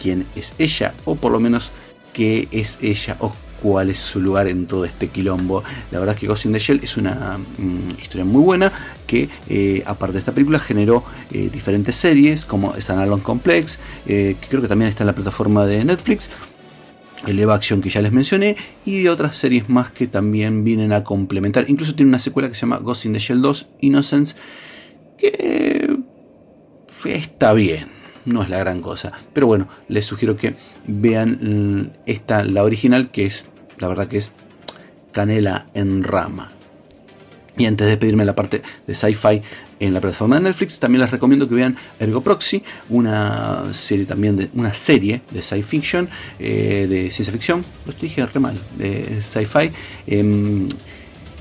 quién 0.00 0.26
es 0.34 0.52
ella, 0.58 0.94
o 1.04 1.16
por 1.16 1.32
lo 1.32 1.40
menos 1.40 1.70
qué 2.12 2.48
es 2.50 2.78
ella 2.80 3.16
o 3.20 3.32
cuál 3.62 3.90
es 3.90 3.98
su 3.98 4.20
lugar 4.20 4.46
en 4.48 4.66
todo 4.66 4.84
este 4.84 5.08
quilombo. 5.08 5.62
La 5.90 5.98
verdad 5.98 6.14
es 6.14 6.20
que 6.20 6.26
Ghost 6.26 6.46
in 6.46 6.52
the 6.52 6.58
Shell 6.58 6.80
es 6.82 6.96
una 6.96 7.38
mm, 7.38 8.00
historia 8.00 8.24
muy 8.24 8.42
buena 8.42 8.72
que, 9.08 9.28
eh, 9.48 9.82
aparte 9.86 10.12
de 10.12 10.18
esta 10.20 10.30
película, 10.32 10.60
generó 10.60 11.02
eh, 11.32 11.50
diferentes 11.52 11.96
series 11.96 12.44
como 12.44 12.74
Alone 12.88 13.22
Complex, 13.22 13.80
eh, 14.06 14.36
que 14.40 14.46
creo 14.46 14.62
que 14.62 14.68
también 14.68 14.88
está 14.88 15.02
en 15.02 15.08
la 15.08 15.14
plataforma 15.14 15.66
de 15.66 15.84
Netflix. 15.84 16.30
El 17.26 17.40
Eva 17.40 17.56
Action 17.56 17.80
que 17.80 17.88
ya 17.88 18.00
les 18.00 18.12
mencioné 18.12 18.56
y 18.84 19.08
otras 19.08 19.36
series 19.36 19.68
más 19.68 19.90
que 19.90 20.06
también 20.06 20.62
vienen 20.62 20.92
a 20.92 21.02
complementar. 21.02 21.64
Incluso 21.68 21.96
tiene 21.96 22.10
una 22.10 22.20
secuela 22.20 22.48
que 22.48 22.54
se 22.54 22.60
llama 22.60 22.78
Ghost 22.78 23.06
in 23.06 23.12
the 23.12 23.18
Shell 23.18 23.42
2 23.42 23.66
Innocence 23.80 24.36
que 25.18 25.98
está 27.04 27.52
bien 27.54 27.98
no 28.28 28.42
es 28.42 28.50
la 28.50 28.58
gran 28.58 28.80
cosa. 28.80 29.12
Pero 29.32 29.46
bueno, 29.46 29.68
les 29.88 30.06
sugiero 30.06 30.36
que 30.36 30.54
vean 30.86 31.38
mm, 31.40 31.90
esta, 32.06 32.44
la 32.44 32.62
original, 32.62 33.10
que 33.10 33.26
es, 33.26 33.44
la 33.78 33.88
verdad 33.88 34.06
que 34.06 34.18
es 34.18 34.32
canela 35.12 35.66
en 35.74 36.04
rama. 36.04 36.52
Y 37.58 37.66
antes 37.66 37.88
de 37.88 37.96
pedirme 37.96 38.24
la 38.24 38.34
parte 38.34 38.62
de 38.86 38.94
sci-fi 38.94 39.42
en 39.80 39.92
la 39.92 40.00
plataforma 40.00 40.36
de 40.36 40.42
Netflix, 40.42 40.78
también 40.78 41.02
les 41.02 41.10
recomiendo 41.10 41.48
que 41.48 41.56
vean 41.56 41.76
Ergo 41.98 42.22
Proxy, 42.22 42.62
una 42.88 43.72
serie 43.72 44.06
también 44.06 44.36
de 44.36 44.48
una 44.54 44.72
serie 44.74 45.22
de 45.30 45.42
sci 45.42 45.62
fiction, 45.62 46.08
eh, 46.38 46.86
de 46.88 47.10
ciencia 47.10 47.32
ficción, 47.32 47.64
lo 47.84 47.92
dije 47.92 48.24
re 48.24 48.40
mal, 48.40 48.58
de 48.76 49.20
sci-fi. 49.22 49.70
Em, 50.06 50.68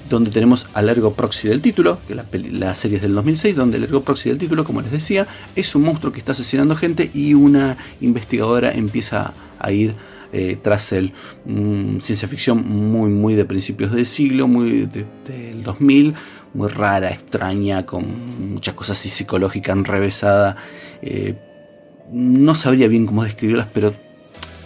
donde 0.10 0.32
tenemos 0.32 0.66
al 0.74 0.90
Ergo 0.90 1.14
Proxy 1.14 1.50
del 1.50 1.62
título, 1.62 2.00
que 2.08 2.16
la, 2.16 2.76
serie 2.76 2.98
es 2.98 3.02
del 3.02 3.14
2006, 3.14 3.56
donde 3.56 3.78
el 3.78 3.84
Ergo 3.84 4.04
Proxy 4.04 4.30
del 4.30 4.38
título, 4.38 4.64
como 4.64 4.82
les 4.82 4.92
decía, 4.92 5.28
es 5.56 5.76
un 5.76 5.84
monstruo 5.84 6.14
que 6.14 6.20
está 6.20 6.32
asesinando 6.32 6.76
gente 6.76 7.12
y 7.14 7.34
una 7.34 7.78
investigadora 8.02 8.72
empieza 8.72 9.34
a 9.60 9.72
ir 9.72 9.96
eh, 10.34 10.58
tras 10.62 10.92
él. 10.92 11.14
Mm, 11.46 12.00
ciencia 12.00 12.28
ficción 12.28 12.68
muy, 12.68 13.10
muy 13.10 13.36
de 13.36 13.46
principios 13.46 13.92
del 13.92 14.06
siglo, 14.06 14.48
muy 14.48 14.88
del 15.26 15.64
2000, 15.64 16.14
muy 16.54 16.70
rara, 16.70 17.10
extraña, 17.10 17.86
con 17.86 18.54
muchas 18.54 18.74
cosas 18.74 19.00
así 19.00 19.10
psicológicas 19.10 19.76
enrevesada. 19.76 20.56
Eh, 21.02 21.36
no 22.12 22.56
sabría 22.56 22.88
bien 22.88 23.06
cómo 23.06 23.24
describirlas, 23.24 23.68
pero 23.74 23.94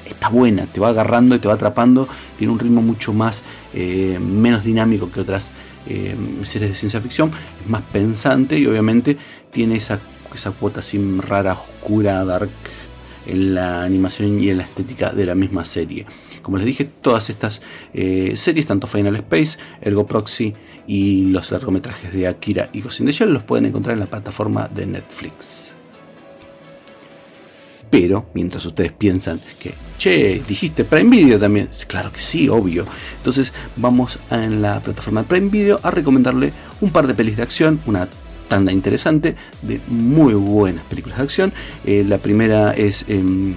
está 0.06 0.30
buena, 0.30 0.65
te 0.65 0.80
va 0.80 0.89
agarrando 0.89 1.36
y 1.36 1.39
te 1.39 1.47
va 1.47 1.56
atrapando, 1.56 2.08
tiene 2.38 2.54
un 2.54 2.60
ritmo 2.60 2.82
mucho 2.82 3.13
más, 3.13 3.43
eh, 3.74 4.19
menos 4.19 4.63
dinámico 4.63 5.12
que 5.12 5.21
otras 5.21 5.52
eh, 5.88 6.15
series 6.43 6.71
de 6.71 6.78
ciencia 6.78 7.02
ficción, 7.02 7.32
es 7.63 7.69
más 7.69 7.82
pensante 7.82 8.58
y 8.60 8.67
obviamente 8.67 9.17
tiene 9.50 9.78
esa, 9.78 10.00
esa 10.34 10.52
cuota 10.52 10.82
así 10.82 11.00
rara, 11.21 11.54
oscura, 11.54 12.24
dark 12.24 12.50
en 13.25 13.55
la 13.55 13.84
animación 13.84 14.41
y 14.41 14.49
en 14.49 14.57
la 14.57 14.63
estética 14.63 15.12
de 15.12 15.25
la 15.25 15.36
misma 15.36 15.65
serie. 15.65 16.05
Como 16.41 16.57
les 16.57 16.65
dije, 16.65 16.86
todas 16.86 17.29
estas 17.29 17.62
eh, 17.93 18.34
series, 18.36 18.65
tanto 18.65 18.88
Final 18.88 19.15
Space, 19.17 19.57
Ergo 19.81 20.05
Proxy 20.05 20.53
y 20.88 21.25
los 21.25 21.51
largometrajes 21.51 22.12
de 22.12 22.27
Akira 22.27 22.69
y 22.73 22.81
Ghost 22.81 22.99
in 22.99 23.05
the 23.05 23.12
Shell, 23.12 23.34
los 23.34 23.43
pueden 23.43 23.65
encontrar 23.65 23.93
en 23.93 23.99
la 23.99 24.07
plataforma 24.07 24.67
de 24.67 24.86
Netflix. 24.88 25.73
Pero 27.91 28.27
mientras 28.34 28.65
ustedes 28.65 28.93
piensan 28.93 29.41
que, 29.60 29.73
che, 29.97 30.41
dijiste 30.47 30.86
Prime 30.86 31.10
Video 31.10 31.38
también, 31.38 31.69
claro 31.88 32.12
que 32.12 32.21
sí, 32.21 32.47
obvio. 32.47 32.86
Entonces 33.17 33.51
vamos 33.75 34.17
en 34.31 34.62
la 34.62 34.79
plataforma 34.79 35.21
de 35.21 35.27
Prime 35.27 35.49
Video 35.49 35.79
a 35.84 35.91
recomendarle 35.91 36.53
un 36.79 36.89
par 36.91 37.05
de 37.05 37.13
pelis 37.13 37.36
de 37.36 37.43
acción, 37.43 37.81
una 37.86 38.07
tanda 38.52 38.74
interesante 38.74 39.38
de 39.62 39.80
muy 39.88 40.34
buenas 40.34 40.84
películas 40.84 41.20
de 41.20 41.24
acción. 41.24 41.54
Eh, 41.86 42.04
la 42.06 42.18
primera 42.18 42.74
es 42.74 43.06
em, 43.08 43.54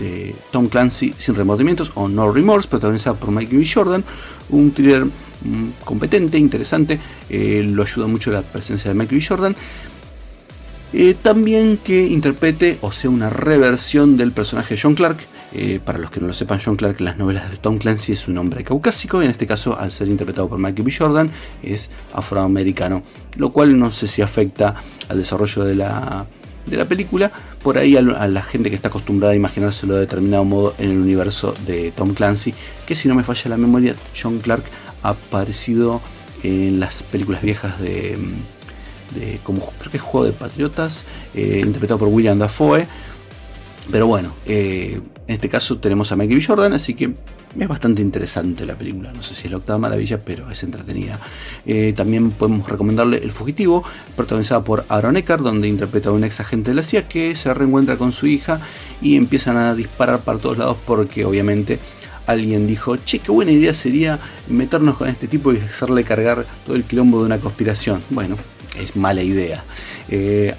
de 0.00 0.34
Tom 0.50 0.68
Clancy 0.68 1.12
Sin 1.18 1.34
Remordimientos 1.34 1.92
o 1.94 2.08
No 2.08 2.32
Remorse, 2.32 2.66
protagonizada 2.66 3.14
por 3.14 3.30
Michael 3.30 3.58
B. 3.58 3.68
Jordan, 3.70 4.02
un 4.48 4.70
thriller 4.70 5.04
mm, 5.04 5.84
competente, 5.84 6.38
interesante, 6.38 6.98
eh, 7.28 7.62
lo 7.62 7.82
ayuda 7.82 8.06
mucho 8.06 8.30
la 8.30 8.40
presencia 8.40 8.90
de 8.90 8.94
Michael 8.94 9.20
B. 9.20 9.26
Jordan. 9.26 9.56
Eh, 10.94 11.14
también 11.20 11.76
que 11.76 12.06
interprete 12.06 12.78
o 12.80 12.90
sea 12.90 13.10
una 13.10 13.28
reversión 13.28 14.16
del 14.16 14.32
personaje 14.32 14.76
de 14.76 14.80
John 14.80 14.94
Clark. 14.94 15.18
Eh, 15.54 15.80
para 15.82 15.98
los 15.98 16.10
que 16.10 16.20
no 16.20 16.26
lo 16.26 16.32
sepan, 16.32 16.60
John 16.62 16.76
Clark 16.76 16.96
en 16.98 17.06
las 17.06 17.16
novelas 17.16 17.50
de 17.50 17.56
Tom 17.56 17.78
Clancy 17.78 18.12
es 18.12 18.28
un 18.28 18.36
hombre 18.36 18.64
caucásico 18.64 19.22
y 19.22 19.24
en 19.24 19.30
este 19.30 19.46
caso, 19.46 19.78
al 19.78 19.92
ser 19.92 20.08
interpretado 20.08 20.48
por 20.48 20.58
Michael 20.58 20.82
B. 20.82 20.92
Jordan, 20.92 21.30
es 21.62 21.88
afroamericano, 22.12 23.02
lo 23.36 23.50
cual 23.50 23.78
no 23.78 23.90
sé 23.90 24.08
si 24.08 24.20
afecta 24.20 24.74
al 25.08 25.18
desarrollo 25.18 25.64
de 25.64 25.74
la, 25.74 26.26
de 26.66 26.76
la 26.76 26.84
película. 26.84 27.32
Por 27.62 27.78
ahí 27.78 27.96
a, 27.96 28.02
la 28.02 28.42
gente 28.42 28.68
que 28.68 28.76
está 28.76 28.88
acostumbrada 28.88 29.32
a 29.32 29.36
imaginárselo 29.36 29.94
de 29.94 30.00
determinado 30.00 30.44
modo 30.44 30.74
en 30.78 30.90
el 30.90 30.98
universo 30.98 31.54
de 31.66 31.92
Tom 31.92 32.14
Clancy, 32.14 32.54
que 32.86 32.94
si 32.94 33.08
no 33.08 33.14
me 33.14 33.22
falla 33.22 33.50
la 33.50 33.56
memoria, 33.56 33.94
John 34.20 34.38
Clark 34.38 34.64
ha 35.02 35.10
aparecido 35.10 36.00
en 36.42 36.78
las 36.78 37.02
películas 37.02 37.42
viejas 37.42 37.80
de 37.80 38.16
como 39.42 39.72
creo 39.78 39.90
que 39.90 39.96
es 39.96 40.02
Juego 40.02 40.26
de 40.26 40.32
Patriotas, 40.32 41.04
eh, 41.34 41.62
interpretado 41.64 41.98
por 41.98 42.08
William 42.08 42.38
Dafoe. 42.38 42.86
Pero 43.90 44.06
bueno, 44.06 44.32
eh, 44.46 45.00
en 45.28 45.34
este 45.34 45.50
caso 45.50 45.76
tenemos 45.76 46.10
a 46.10 46.16
Michael. 46.16 46.44
Jordan, 46.44 46.72
así 46.72 46.94
que 46.94 47.12
es 47.58 47.68
bastante 47.68 48.00
interesante 48.00 48.64
la 48.64 48.76
película. 48.76 49.12
No 49.12 49.22
sé 49.22 49.34
si 49.34 49.46
es 49.46 49.50
la 49.50 49.58
octava 49.58 49.78
maravilla, 49.78 50.18
pero 50.24 50.50
es 50.50 50.62
entretenida. 50.62 51.20
Eh, 51.66 51.92
también 51.94 52.30
podemos 52.30 52.66
recomendarle 52.66 53.18
El 53.18 53.30
Fugitivo, 53.30 53.84
protagonizada 54.16 54.64
por 54.64 54.86
Aaron 54.88 55.18
Eckhart, 55.18 55.42
donde 55.42 55.68
interpreta 55.68 56.08
a 56.08 56.12
un 56.12 56.24
ex 56.24 56.40
agente 56.40 56.70
de 56.70 56.76
la 56.76 56.82
CIA 56.82 57.08
que 57.08 57.36
se 57.36 57.52
reencuentra 57.52 57.96
con 57.96 58.12
su 58.12 58.26
hija 58.26 58.60
y 59.02 59.16
empiezan 59.16 59.58
a 59.58 59.74
disparar 59.74 60.20
para 60.20 60.38
todos 60.38 60.56
lados 60.56 60.78
porque 60.86 61.26
obviamente 61.26 61.78
alguien 62.26 62.66
dijo, 62.66 62.96
che, 62.96 63.18
qué 63.18 63.30
buena 63.30 63.50
idea 63.50 63.74
sería 63.74 64.18
meternos 64.48 64.96
con 64.96 65.08
este 65.08 65.28
tipo 65.28 65.52
y 65.52 65.58
hacerle 65.58 66.04
cargar 66.04 66.46
todo 66.64 66.74
el 66.74 66.84
quilombo 66.84 67.20
de 67.20 67.26
una 67.26 67.38
conspiración. 67.38 68.02
Bueno, 68.08 68.36
es 68.80 68.96
mala 68.96 69.22
idea. 69.22 69.62
Eh, 70.10 70.54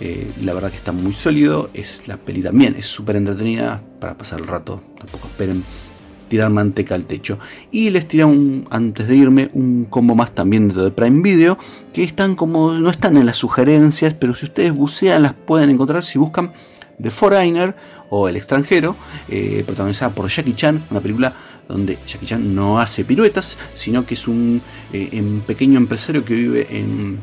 eh, 0.00 0.30
la 0.42 0.54
verdad 0.54 0.70
que 0.70 0.76
está 0.76 0.92
muy 0.92 1.12
sólido, 1.12 1.70
es 1.74 2.08
la 2.08 2.16
peli 2.16 2.42
también, 2.42 2.74
es 2.78 2.86
súper 2.86 3.16
entretenida 3.16 3.82
para 4.00 4.16
pasar 4.16 4.40
el 4.40 4.46
rato, 4.46 4.82
tampoco 4.98 5.28
esperen 5.28 5.62
tirar 6.28 6.50
manteca 6.50 6.94
al 6.94 7.04
techo. 7.04 7.38
Y 7.70 7.90
les 7.90 8.08
tiré 8.08 8.24
un, 8.24 8.66
antes 8.70 9.06
de 9.06 9.16
irme 9.16 9.50
un 9.52 9.84
combo 9.84 10.14
más 10.14 10.32
también 10.32 10.68
dentro 10.68 10.84
de 10.84 10.90
Prime 10.90 11.22
Video, 11.22 11.58
que 11.92 12.02
están 12.04 12.36
como, 12.36 12.72
no 12.72 12.88
están 12.88 13.18
en 13.18 13.26
las 13.26 13.36
sugerencias, 13.36 14.14
pero 14.14 14.34
si 14.34 14.46
ustedes 14.46 14.72
bucean 14.72 15.22
las 15.24 15.34
pueden 15.34 15.68
encontrar 15.68 16.02
si 16.02 16.18
buscan 16.18 16.50
The 17.02 17.10
Foreigner 17.10 17.74
o 18.08 18.28
El 18.28 18.36
extranjero, 18.36 18.96
eh, 19.28 19.62
protagonizada 19.66 20.14
por 20.14 20.28
Jackie 20.28 20.54
Chan, 20.54 20.82
una 20.90 21.00
película 21.00 21.34
donde 21.68 21.98
Jackie 22.06 22.26
Chan 22.26 22.54
no 22.54 22.80
hace 22.80 23.04
piruetas, 23.04 23.58
sino 23.74 24.06
que 24.06 24.14
es 24.14 24.26
un 24.26 24.62
eh, 24.92 25.22
pequeño 25.46 25.78
empresario 25.78 26.24
que 26.24 26.34
vive 26.34 26.66
en 26.70 27.18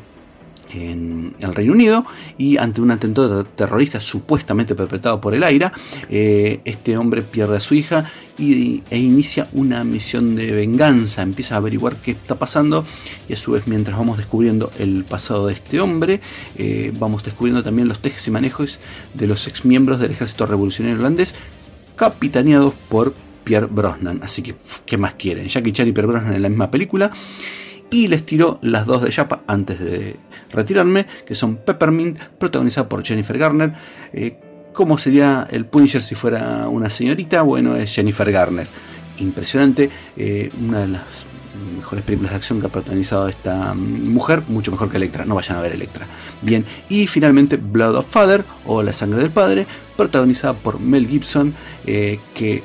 en 0.70 1.36
el 1.40 1.56
Reino 1.56 1.74
Unido 1.74 2.06
y 2.38 2.58
ante 2.58 2.82
un 2.82 2.92
atentado 2.92 3.46
terrorista 3.46 4.00
supuestamente 4.00 4.76
perpetrado 4.76 5.20
por 5.20 5.34
el 5.34 5.44
AIRA, 5.44 5.74
eh, 6.10 6.62
este 6.66 6.98
hombre 6.98 7.22
pierde 7.22 7.58
a 7.58 7.60
su 7.60 7.76
hija 7.76 8.12
y, 8.38 8.84
e 8.90 8.98
inicia 8.98 9.48
una 9.54 9.84
misión 9.84 10.36
de 10.36 10.52
venganza, 10.52 11.22
empieza 11.22 11.56
a 11.56 11.58
averiguar 11.58 11.98
qué 11.98 12.12
está 12.12 12.36
pasando 12.36 12.86
y 13.28 13.34
a 13.34 13.38
su 13.38 13.52
vez 13.52 13.68
mientras 13.68 13.98
vamos 13.98 14.18
descubriendo 14.18 14.72
el 14.80 15.04
pasado 15.04 15.48
de 15.48 15.54
este 15.54 15.80
hombre, 15.80 16.22
eh, 16.58 16.94
vamos 16.98 17.24
descubriendo 17.24 17.64
también 17.64 17.88
los 17.88 18.00
tejes 18.00 18.28
y 18.28 18.32
manejos 18.32 18.80
de 19.14 19.28
los 19.28 19.48
ex 19.48 19.66
miembros 19.66 20.00
del 20.00 20.12
ejército 20.12 20.46
revolucionario 20.46 20.98
irlandés 20.98 21.34
capitaneados 21.96 22.74
por 22.88 23.14
Pierre 23.44 23.68
Brosnan. 23.70 24.22
Así 24.24 24.42
que, 24.42 24.56
¿qué 24.86 24.98
más 24.98 25.14
quieren? 25.16 25.48
Jackie 25.48 25.74
Chan 25.74 25.88
y 25.88 25.92
Pierre 25.92 26.08
Brosnan 26.08 26.34
en 26.34 26.42
la 26.42 26.50
misma 26.50 26.72
película 26.72 27.12
y 27.90 28.08
les 28.08 28.26
tiró 28.26 28.60
las 28.62 28.86
dos 28.86 29.04
de 29.04 29.12
Yapa 29.12 29.42
antes 29.48 29.80
de 29.80 30.16
retirarme, 30.52 31.08
que 31.26 31.36
son 31.36 31.58
Peppermint, 31.58 32.20
protagonizada 32.38 32.88
por 32.88 33.04
Jennifer 33.04 33.38
Garner. 33.38 33.74
Eh, 34.14 34.38
¿Cómo 34.74 34.98
sería 34.98 35.48
el 35.52 35.66
Punisher 35.66 36.02
si 36.02 36.16
fuera 36.16 36.68
una 36.70 36.90
señorita? 36.90 37.42
Bueno, 37.42 37.76
es 37.76 37.94
Jennifer 37.94 38.32
Garner. 38.32 38.68
Impresionante, 39.20 39.90
eh, 40.16 40.52
una 40.62 40.80
de 40.82 40.88
las 40.88 41.02
mejores 41.78 42.04
películas 42.06 42.32
de 42.32 42.38
acción 42.38 42.60
que 42.60 42.68
ha 42.68 42.70
protagonizado 42.70 43.28
esta 43.28 43.74
mm, 43.74 44.14
mujer, 44.14 44.44
mucho 44.48 44.72
mejor 44.72 44.90
que 44.90 44.98
Electra, 44.98 45.26
no 45.26 45.36
vayan 45.36 45.58
a 45.58 45.62
ver 45.62 45.74
Electra. 45.74 46.06
Bien, 46.42 46.66
y 46.88 47.08
finalmente 47.08 47.58
Blood 47.58 47.96
of 47.96 48.10
Father 48.10 48.44
o 48.66 48.84
La 48.84 48.94
sangre 48.94 49.20
del 49.20 49.32
padre, 49.32 49.66
protagonizada 49.98 50.54
por 50.54 50.80
Mel 50.80 51.08
Gibson, 51.08 51.54
eh, 51.86 52.20
que 52.34 52.64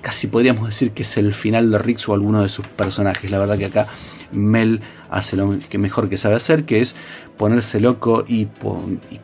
casi 0.00 0.26
podríamos 0.28 0.66
decir 0.66 0.92
que 0.92 1.02
es 1.02 1.16
el 1.16 1.34
final 1.34 1.70
de 1.70 1.78
Riggs 1.78 2.08
o 2.08 2.14
alguno 2.14 2.42
de 2.42 2.48
sus 2.48 2.66
personajes. 2.66 3.30
La 3.30 3.38
verdad 3.38 3.58
que 3.58 3.66
acá 3.66 3.88
Mel 4.32 4.80
hace 5.10 5.36
lo 5.36 5.58
que 5.68 5.78
mejor 5.78 6.08
que 6.08 6.16
sabe 6.16 6.34
hacer, 6.34 6.64
que 6.64 6.80
es 6.80 6.94
ponerse 7.36 7.80
loco 7.80 8.24
y, 8.26 8.48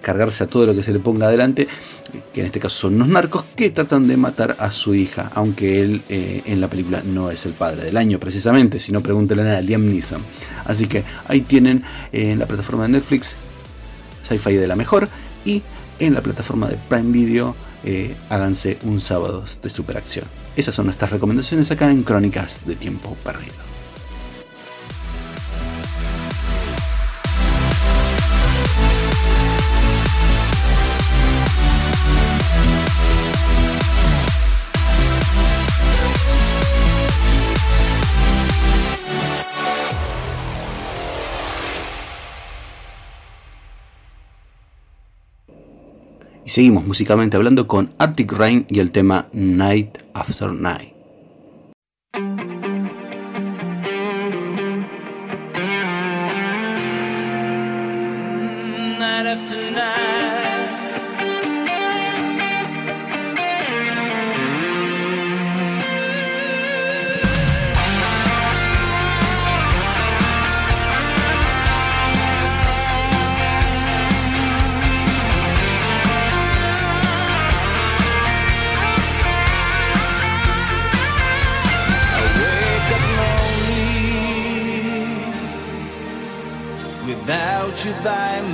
cargarse 0.01 0.45
a 0.45 0.47
todo 0.47 0.67
lo 0.67 0.75
que 0.75 0.83
se 0.83 0.93
le 0.93 1.01
ponga 1.01 1.27
adelante, 1.27 1.69
que 2.33 2.41
en 2.41 2.47
este 2.47 2.61
caso 2.61 2.77
son 2.77 2.95
unos 2.95 3.09
narcos 3.09 3.45
que 3.57 3.71
tratan 3.71 4.07
de 4.07 4.17
matar 4.17 4.57
a 4.59 4.71
su 4.71 4.95
hija, 4.95 5.31
aunque 5.35 5.83
él 5.83 6.03
eh, 6.09 6.43
en 6.47 6.61
la 6.61 6.69
película 6.69 7.03
no 7.05 7.31
es 7.31 7.45
el 7.47 7.53
padre 7.53 7.85
del 7.85 7.97
año 7.97 8.19
precisamente, 8.19 8.79
si 8.79 8.93
no 8.93 9.01
pregúntenle 9.01 9.51
a 9.51 9.61
Liam 9.61 9.87
Neeson. 9.87 10.23
Así 10.65 10.87
que 10.87 11.05
ahí 11.29 11.43
tienen 11.43 11.83
en 12.13 12.39
la 12.39 12.47
plataforma 12.47 12.85
de 12.85 12.91
Netflix 12.91 13.37
Sci-Fi 14.23 14.55
de 14.55 14.67
la 14.67 14.77
mejor 14.77 15.09
y 15.45 15.63
en 15.99 16.15
la 16.15 16.23
plataforma 16.23 16.69
de 16.69 16.77
Prime 16.89 17.13
Video 17.13 17.55
eh, 17.85 18.15
háganse 18.31 18.79
un 18.85 19.01
sábado 19.01 19.45
de 19.63 19.71
superacción. 19.71 20.25
Esas 20.57 20.75
son 20.75 20.87
nuestras 20.87 21.11
recomendaciones 21.11 21.71
acá 21.71 21.91
en 21.91 22.03
Crónicas 22.03 22.61
de 22.65 22.77
Tiempo 22.77 23.17
Perdido. 23.23 23.74
seguimos 46.55 46.87
musicalmente 46.87 47.37
hablando 47.37 47.67
con 47.67 47.93
Arctic 47.99 48.31
Rain 48.31 48.65
y 48.69 48.79
el 48.79 48.93
tema 48.93 49.27
Night 49.33 49.99
After 50.15 50.53
Night. 50.53 50.95
Night 59.01 59.27
after 59.27 59.73
night. 59.73 60.14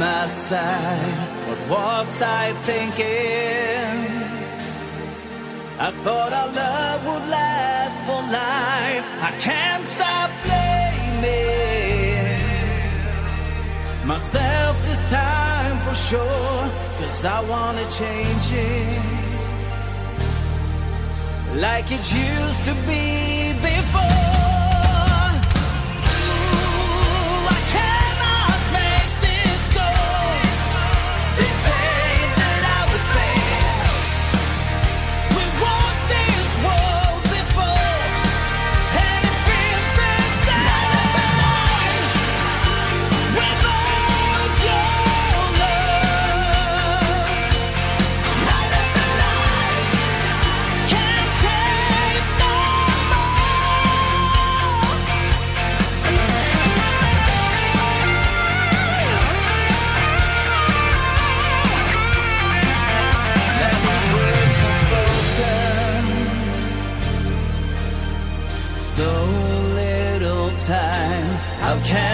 my 0.01 0.27
side. 0.27 1.19
What 1.47 1.61
was 1.73 2.23
I 2.23 2.53
thinking? 2.69 3.99
I 5.87 5.91
thought 6.05 6.33
our 6.41 6.51
love 6.63 7.01
would 7.09 7.27
last 7.39 7.97
for 8.07 8.21
life. 8.41 9.05
I 9.29 9.31
can't 9.47 9.85
stop 9.95 10.31
blaming 10.47 11.29
myself 14.13 14.75
this 14.89 15.03
time 15.11 15.77
for 15.85 15.97
sure. 16.09 16.63
Cause 16.99 17.25
I 17.37 17.39
wanna 17.53 17.87
change 18.01 18.47
it 18.53 19.03
like 21.67 21.89
it 21.97 22.05
used 22.27 22.63
to 22.69 22.75
be. 22.89 23.40
Crónicas 71.71 71.93
de 71.93 72.10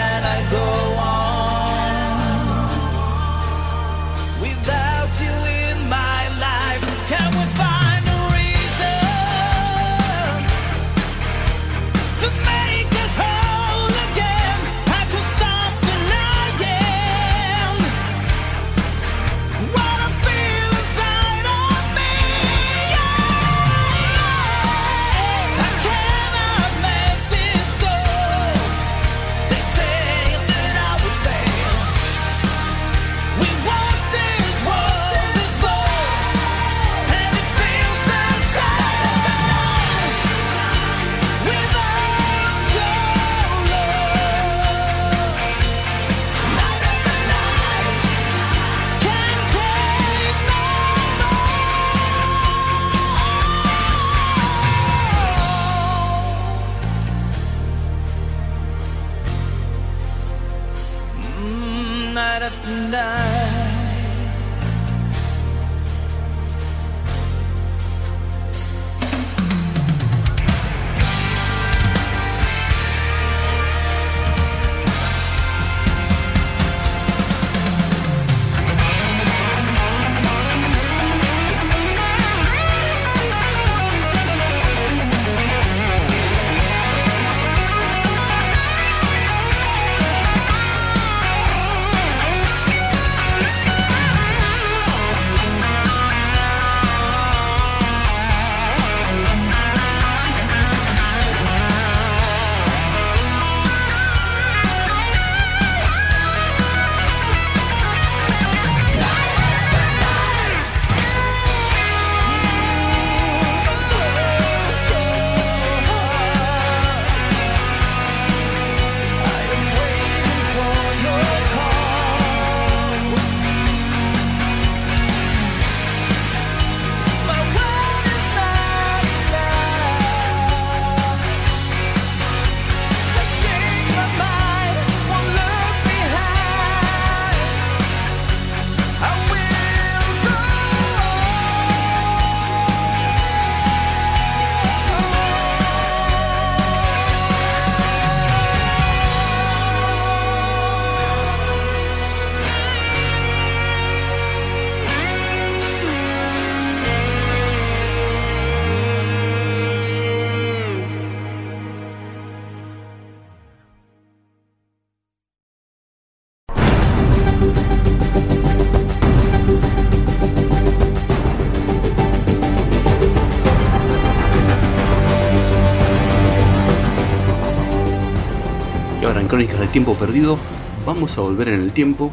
Tiempo 179.76 179.94
Perdido, 179.94 180.38
vamos 180.86 181.18
a 181.18 181.20
volver 181.20 181.50
en 181.50 181.60
el 181.60 181.70
tiempo, 181.70 182.10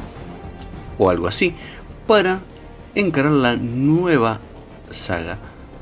o 0.97 1.09
algo 1.09 1.27
así, 1.27 1.55
para 2.07 2.41
encarar 2.93 3.31
la 3.31 3.55
nueva 3.55 4.41
saga 4.91 5.37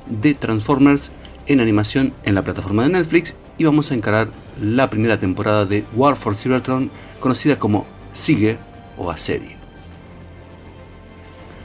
de 0.05 0.35
Transformers 0.35 1.09
en 1.47 1.59
animación 1.59 2.13
en 2.21 2.35
la 2.35 2.43
plataforma 2.43 2.83
de 2.83 2.89
Netflix 2.89 3.33
y 3.57 3.63
vamos 3.63 3.89
a 3.89 3.95
encarar 3.95 4.29
la 4.61 4.91
primera 4.91 5.19
temporada 5.19 5.65
de 5.65 5.83
War 5.95 6.15
for 6.17 6.35
Cybertron, 6.35 6.91
conocida 7.19 7.57
como 7.57 7.87
Sigue 8.13 8.59
o 8.95 9.09
Asedio. 9.09 9.57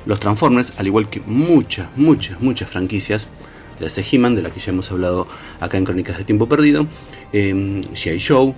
Los 0.07 0.19
Transformers, 0.19 0.73
al 0.79 0.87
igual 0.87 1.11
que 1.11 1.21
muchas, 1.27 1.89
muchas, 1.95 2.41
muchas 2.41 2.71
franquicias, 2.71 3.27
de 3.79 4.07
He-Man, 4.11 4.35
de 4.35 4.41
la 4.41 4.49
que 4.49 4.61
ya 4.61 4.73
hemos 4.73 4.91
hablado 4.91 5.27
acá 5.61 5.77
en 5.77 5.85
Crónicas 5.85 6.17
de 6.17 6.25
Tiempo 6.25 6.49
Perdido, 6.49 6.87
eh. 7.35 7.83
Show, 7.93 8.55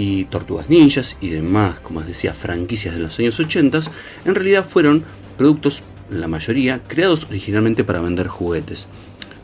y 0.00 0.24
Tortugas 0.24 0.70
Ninjas 0.70 1.18
y 1.20 1.28
demás, 1.28 1.78
como 1.80 2.00
decía, 2.00 2.32
franquicias 2.32 2.94
de 2.94 3.02
los 3.02 3.18
años 3.18 3.38
80, 3.38 3.80
en 4.24 4.34
realidad 4.34 4.66
fueron 4.66 5.04
productos, 5.36 5.82
la 6.08 6.26
mayoría, 6.26 6.82
creados 6.82 7.26
originalmente 7.28 7.84
para 7.84 8.00
vender 8.00 8.26
juguetes. 8.26 8.88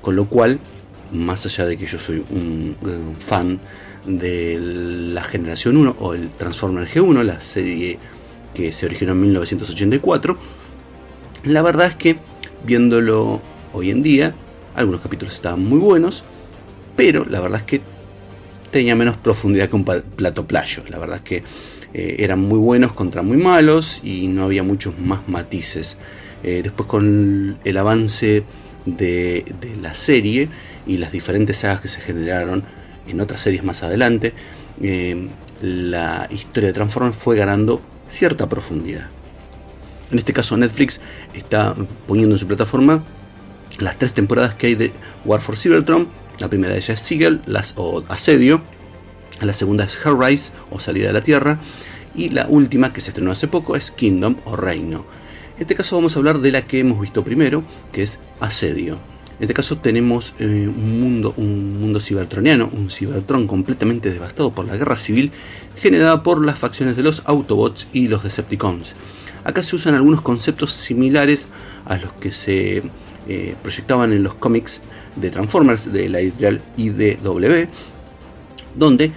Con 0.01 0.17
lo 0.17 0.25
cual, 0.25 0.59
más 1.13 1.45
allá 1.45 1.67
de 1.67 1.77
que 1.77 1.85
yo 1.85 1.99
soy 1.99 2.25
un, 2.31 2.75
fan 3.19 3.61
de 4.07 4.59
la 4.59 5.23
generación 5.23 5.77
1 5.77 5.97
o 5.99 6.15
el 6.15 6.31
Transformer 6.31 6.89
G1, 6.89 7.23
la 7.23 7.43
serie 7.43 7.99
que 8.55 8.73
se 8.73 8.87
originó 8.87 9.13
en 9.13 9.21
1984, 9.21 10.39
la 11.45 11.61
verdad 11.61 11.89
es 11.89 11.97
que 11.97 12.17
viéndolo 12.65 13.43
hoy 13.75 13.91
en 13.91 14.03
día, 14.03 14.35
algunos 14.75 15.03
capítulos 15.03 15.35
estaban 15.35 15.63
muy 15.63 15.81
buenos, 15.81 16.25
pero 16.97 17.27
la 17.27 17.41
verdad 17.41 17.61
es 17.61 17.67
que 17.67 17.96
tenía 18.71 18.95
menos 18.95 19.17
profundidad 19.17 19.69
que 19.69 19.77
un 19.77 19.85
plato 19.85 20.47
playo. 20.47 20.83
La 20.89 20.99
verdad 20.99 21.17
es 21.17 21.23
que 21.23 21.43
eh, 21.95 22.17
eran 22.19 22.41
muy 22.41 22.59
buenos 22.59 22.93
contra 22.93 23.23
muy 23.23 23.37
malos 23.37 24.01
y 24.03 24.29
no 24.29 24.45
había 24.45 24.63
muchos 24.63 24.99
más 24.99 25.29
matices. 25.29 25.97
Eh, 26.43 26.61
después 26.63 26.89
con 26.89 27.59
el 27.65 27.77
avance 27.79 28.45
de, 28.85 29.45
la 29.81 29.95
serie 29.95 30.49
y 30.87 30.99
las 30.99 31.11
diferentes 31.11 31.59
sagas 31.59 31.81
que 31.81 31.89
se 31.89 32.01
generaron 32.01 32.65
en 33.09 33.21
otras 33.21 33.41
series 33.41 33.65
más 33.65 33.83
adelante, 33.83 34.35
eh, 34.83 35.29
la 35.63 36.29
historia 36.31 36.69
de 36.69 36.73
Transformers 36.75 37.17
fue 37.17 37.37
ganando 37.37 37.81
cierta 38.09 38.49
profundidad. 38.49 39.09
En 40.11 40.19
este 40.19 40.33
caso 40.33 40.57
Netflix 40.57 41.01
está 41.35 41.75
poniendo 42.07 42.35
en 42.35 42.39
su 42.39 42.47
plataforma 42.47 43.03
las 43.79 43.99
tres 43.99 44.13
temporadas 44.13 44.55
que 44.55 44.69
hay 44.69 44.75
de 44.75 44.93
War 45.25 45.41
for 45.41 45.57
Cybertron 45.57 46.09
la 46.39 46.49
primera 46.49 46.73
de 46.73 46.79
ellas 46.79 47.01
es 47.01 47.07
Seagull 47.07 47.41
las, 47.47 47.73
o 47.77 48.03
Asedio. 48.09 48.61
La 49.41 49.53
segunda 49.53 49.85
es 49.85 49.97
Hellrise 50.05 50.51
o 50.71 50.81
Salida 50.81 51.09
de 51.09 51.13
la 51.13 51.23
Tierra. 51.23 51.59
Y 52.15 52.31
la 52.31 52.47
última 52.49 52.93
que 52.93 53.01
se 53.01 53.11
estrenó 53.11 53.31
hace 53.31 53.49
poco 53.49 53.77
es 53.77 53.91
Kingdom 53.91 54.37
o 54.45 54.57
Reino. 54.57 55.05
En 55.57 55.63
este 55.63 55.75
caso 55.75 55.97
vamos 55.97 56.17
a 56.17 56.19
hablar 56.19 56.39
de 56.41 56.53
la 56.53 56.67
que 56.67 56.81
hemos 56.81 57.01
visto 57.01 57.25
primero, 57.25 57.63
que 57.93 58.03
es 58.03 58.19
Asedio. 58.41 58.99
En 59.39 59.43
este 59.43 59.55
caso 59.55 59.79
tenemos 59.79 60.35
eh, 60.39 60.45
un, 60.45 61.01
mundo, 61.01 61.35
un 61.37 61.79
mundo 61.79 62.01
cibertroniano, 62.01 62.71
un 62.73 62.91
cibertron 62.91 63.47
completamente 63.47 64.11
devastado 64.11 64.53
por 64.53 64.67
la 64.67 64.77
guerra 64.77 64.97
civil 64.97 65.33
generada 65.77 66.23
por 66.23 66.45
las 66.45 66.59
facciones 66.59 66.97
de 66.97 67.03
los 67.03 67.23
Autobots 67.27 67.87
y 67.93 68.09
los 68.09 68.23
Decepticons. 68.23 68.95
Acá 69.45 69.63
se 69.63 69.77
usan 69.77 69.95
algunos 69.95 70.23
conceptos 70.23 70.73
similares 70.73 71.49
a 71.85 71.99
los 71.99 72.13
que 72.15 72.33
se 72.33 72.83
eh, 73.29 73.55
proyectaban 73.63 74.13
en 74.13 74.23
los 74.23 74.35
cómics 74.35 74.81
de 75.17 75.31
Transformers 75.31 75.93
de 75.93 76.09
la 76.09 76.21
editorial 76.21 76.61
IDW, 76.77 77.69
donde 78.75 79.13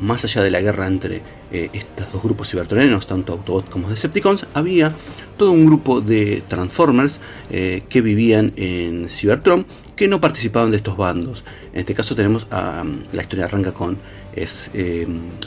más 0.00 0.24
allá 0.24 0.42
de 0.42 0.50
la 0.50 0.60
guerra 0.60 0.86
entre 0.86 1.22
eh, 1.52 1.68
estos 1.72 2.12
dos 2.12 2.22
grupos 2.22 2.50
cibertronianos, 2.50 3.06
tanto 3.06 3.32
Autobot 3.32 3.68
como 3.68 3.88
Decepticons, 3.90 4.46
había 4.54 4.94
todo 5.36 5.52
un 5.52 5.66
grupo 5.66 6.00
de 6.00 6.42
Transformers 6.46 7.20
eh, 7.50 7.82
que 7.88 8.00
vivían 8.00 8.52
en 8.56 9.08
Cybertron 9.08 9.66
que 9.96 10.08
no 10.08 10.20
participaban 10.20 10.70
de 10.70 10.78
estos 10.78 10.96
bandos. 10.96 11.44
En 11.72 11.80
este 11.80 11.94
caso 11.94 12.14
tenemos 12.14 12.46
a, 12.50 12.84
la 13.12 13.22
historia 13.22 13.46
arranca 13.46 13.72
con 13.72 13.98
es 14.34 14.70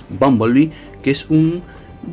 Bumblebee, 0.09 0.71
que 1.01 1.11
es 1.11 1.25
un 1.29 1.63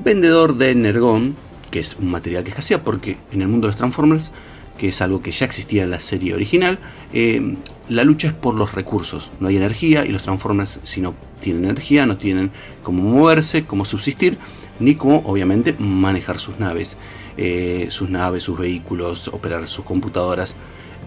vendedor 0.05 0.57
de 0.57 0.71
Energon, 0.71 1.35
que 1.71 1.81
es 1.81 1.97
un 1.99 2.11
material 2.11 2.45
que 2.45 2.51
escasea 2.51 2.83
porque 2.83 3.19
en 3.33 3.43
el 3.43 3.49
mundo 3.49 3.67
de 3.67 3.73
los 3.73 3.77
Transformers 3.77 4.33
que 4.81 4.89
es 4.89 5.03
algo 5.03 5.21
que 5.21 5.31
ya 5.31 5.45
existía 5.45 5.83
en 5.83 5.91
la 5.91 6.01
serie 6.01 6.33
original, 6.33 6.79
eh, 7.13 7.55
la 7.91 8.03
lucha 8.03 8.29
es 8.29 8.33
por 8.33 8.55
los 8.55 8.73
recursos. 8.73 9.31
No 9.39 9.49
hay 9.49 9.59
energía 9.59 10.07
y 10.07 10.09
los 10.09 10.23
Transformers, 10.23 10.81
si 10.85 11.03
no 11.03 11.15
tienen 11.39 11.67
energía, 11.67 12.07
no 12.07 12.17
tienen 12.17 12.51
cómo 12.83 13.03
moverse, 13.03 13.67
cómo 13.67 13.85
subsistir, 13.85 14.39
ni 14.79 14.95
cómo, 14.95 15.19
obviamente, 15.27 15.75
manejar 15.79 16.39
sus 16.39 16.59
naves. 16.59 16.97
Eh, 17.37 17.89
sus 17.91 18.09
naves, 18.09 18.43
sus 18.43 18.59
vehículos, 18.59 19.29
operar 19.29 19.69
sus 19.69 19.85
computadoras 19.85 20.55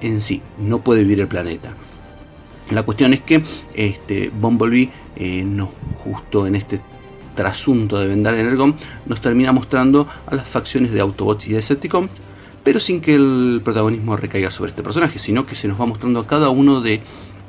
en 0.02 0.22
sí. 0.22 0.44
No 0.60 0.82
puede 0.82 1.02
vivir 1.02 1.22
el 1.22 1.28
planeta. 1.28 1.74
La 2.70 2.84
cuestión 2.84 3.12
es 3.16 3.22
que 3.22 3.42
este, 3.74 4.30
Bumblebee, 4.30 4.92
eh, 5.16 5.44
justo 6.04 6.46
en 6.46 6.54
este 6.54 6.80
trasunto 7.34 7.98
de 7.98 8.06
vender 8.06 8.36
Energon, 8.36 8.76
nos 9.08 9.20
termina 9.20 9.52
mostrando 9.52 10.08
a 10.28 10.36
las 10.36 10.48
facciones 10.48 10.92
de 10.92 11.02
Autobots 11.02 11.48
y 11.48 11.54
Decepticons 11.54 12.12
pero 12.64 12.80
sin 12.80 13.02
que 13.02 13.16
el 13.16 13.62
protagonismo 13.64 14.16
recaiga 14.16 14.50
sobre 14.52 14.70
este 14.70 14.84
personaje, 14.84 15.20
sino 15.20 15.46
que 15.46 15.56
se 15.56 15.68
nos 15.68 15.80
va 15.80 15.86
mostrando 15.86 16.20
a 16.22 16.28
cada 16.28 16.50
uno 16.50 16.82
de 16.82 17.02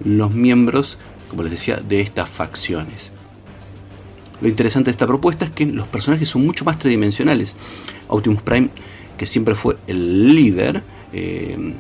los 0.05 0.33
miembros, 0.33 0.99
como 1.29 1.43
les 1.43 1.53
decía, 1.53 1.77
de 1.77 2.01
estas 2.01 2.29
facciones. 2.29 3.13
Lo 4.41 4.49
interesante 4.49 4.87
de 4.87 4.93
esta 4.93 5.07
propuesta 5.07 5.45
es 5.45 5.51
que 5.53 5.67
los 5.67 5.87
personajes 5.87 6.29
son 6.29 6.45
mucho 6.45 6.65
más 6.65 6.79
tridimensionales. 6.79 7.55
Optimus 8.09 8.43
Prime, 8.43 8.69
que 9.17 9.27
siempre 9.27 9.55
fue 9.55 9.77
el 9.87 10.35
líder, 10.35 10.83
eh, 11.13 11.75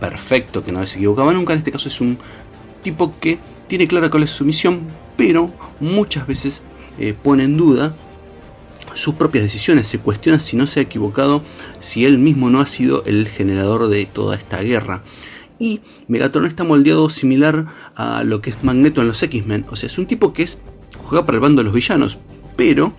perfecto, 0.00 0.64
que 0.64 0.72
no 0.72 0.84
se 0.86 0.98
equivocaba 0.98 1.32
nunca, 1.32 1.52
en 1.52 1.60
este 1.60 1.70
caso 1.70 1.88
es 1.88 2.00
un 2.00 2.18
tipo 2.82 3.14
que 3.20 3.38
tiene 3.68 3.86
clara 3.86 4.10
cuál 4.10 4.24
es 4.24 4.30
su 4.30 4.44
misión, 4.44 4.80
pero 5.16 5.50
muchas 5.80 6.26
veces 6.26 6.60
eh, 6.98 7.14
pone 7.20 7.44
en 7.44 7.56
duda 7.56 7.94
sus 8.94 9.14
propias 9.14 9.44
decisiones, 9.44 9.86
se 9.86 9.98
cuestiona 9.98 10.40
si 10.40 10.56
no 10.56 10.66
se 10.66 10.80
ha 10.80 10.82
equivocado, 10.82 11.42
si 11.80 12.06
él 12.06 12.18
mismo 12.18 12.50
no 12.50 12.60
ha 12.60 12.66
sido 12.66 13.04
el 13.04 13.28
generador 13.28 13.88
de 13.88 14.06
toda 14.06 14.36
esta 14.36 14.62
guerra. 14.62 15.02
Y 15.58 15.80
Megatron 16.08 16.46
está 16.46 16.64
moldeado 16.64 17.10
similar 17.10 17.66
a 17.94 18.24
lo 18.24 18.40
que 18.40 18.50
es 18.50 18.64
Magneto 18.64 19.00
en 19.00 19.08
los 19.08 19.22
X-Men, 19.22 19.66
o 19.70 19.76
sea, 19.76 19.86
es 19.86 19.98
un 19.98 20.06
tipo 20.06 20.32
que 20.32 20.42
es, 20.42 20.58
juega 21.04 21.26
para 21.26 21.36
el 21.36 21.40
bando 21.40 21.60
de 21.60 21.64
los 21.64 21.74
villanos, 21.74 22.18
pero 22.56 22.94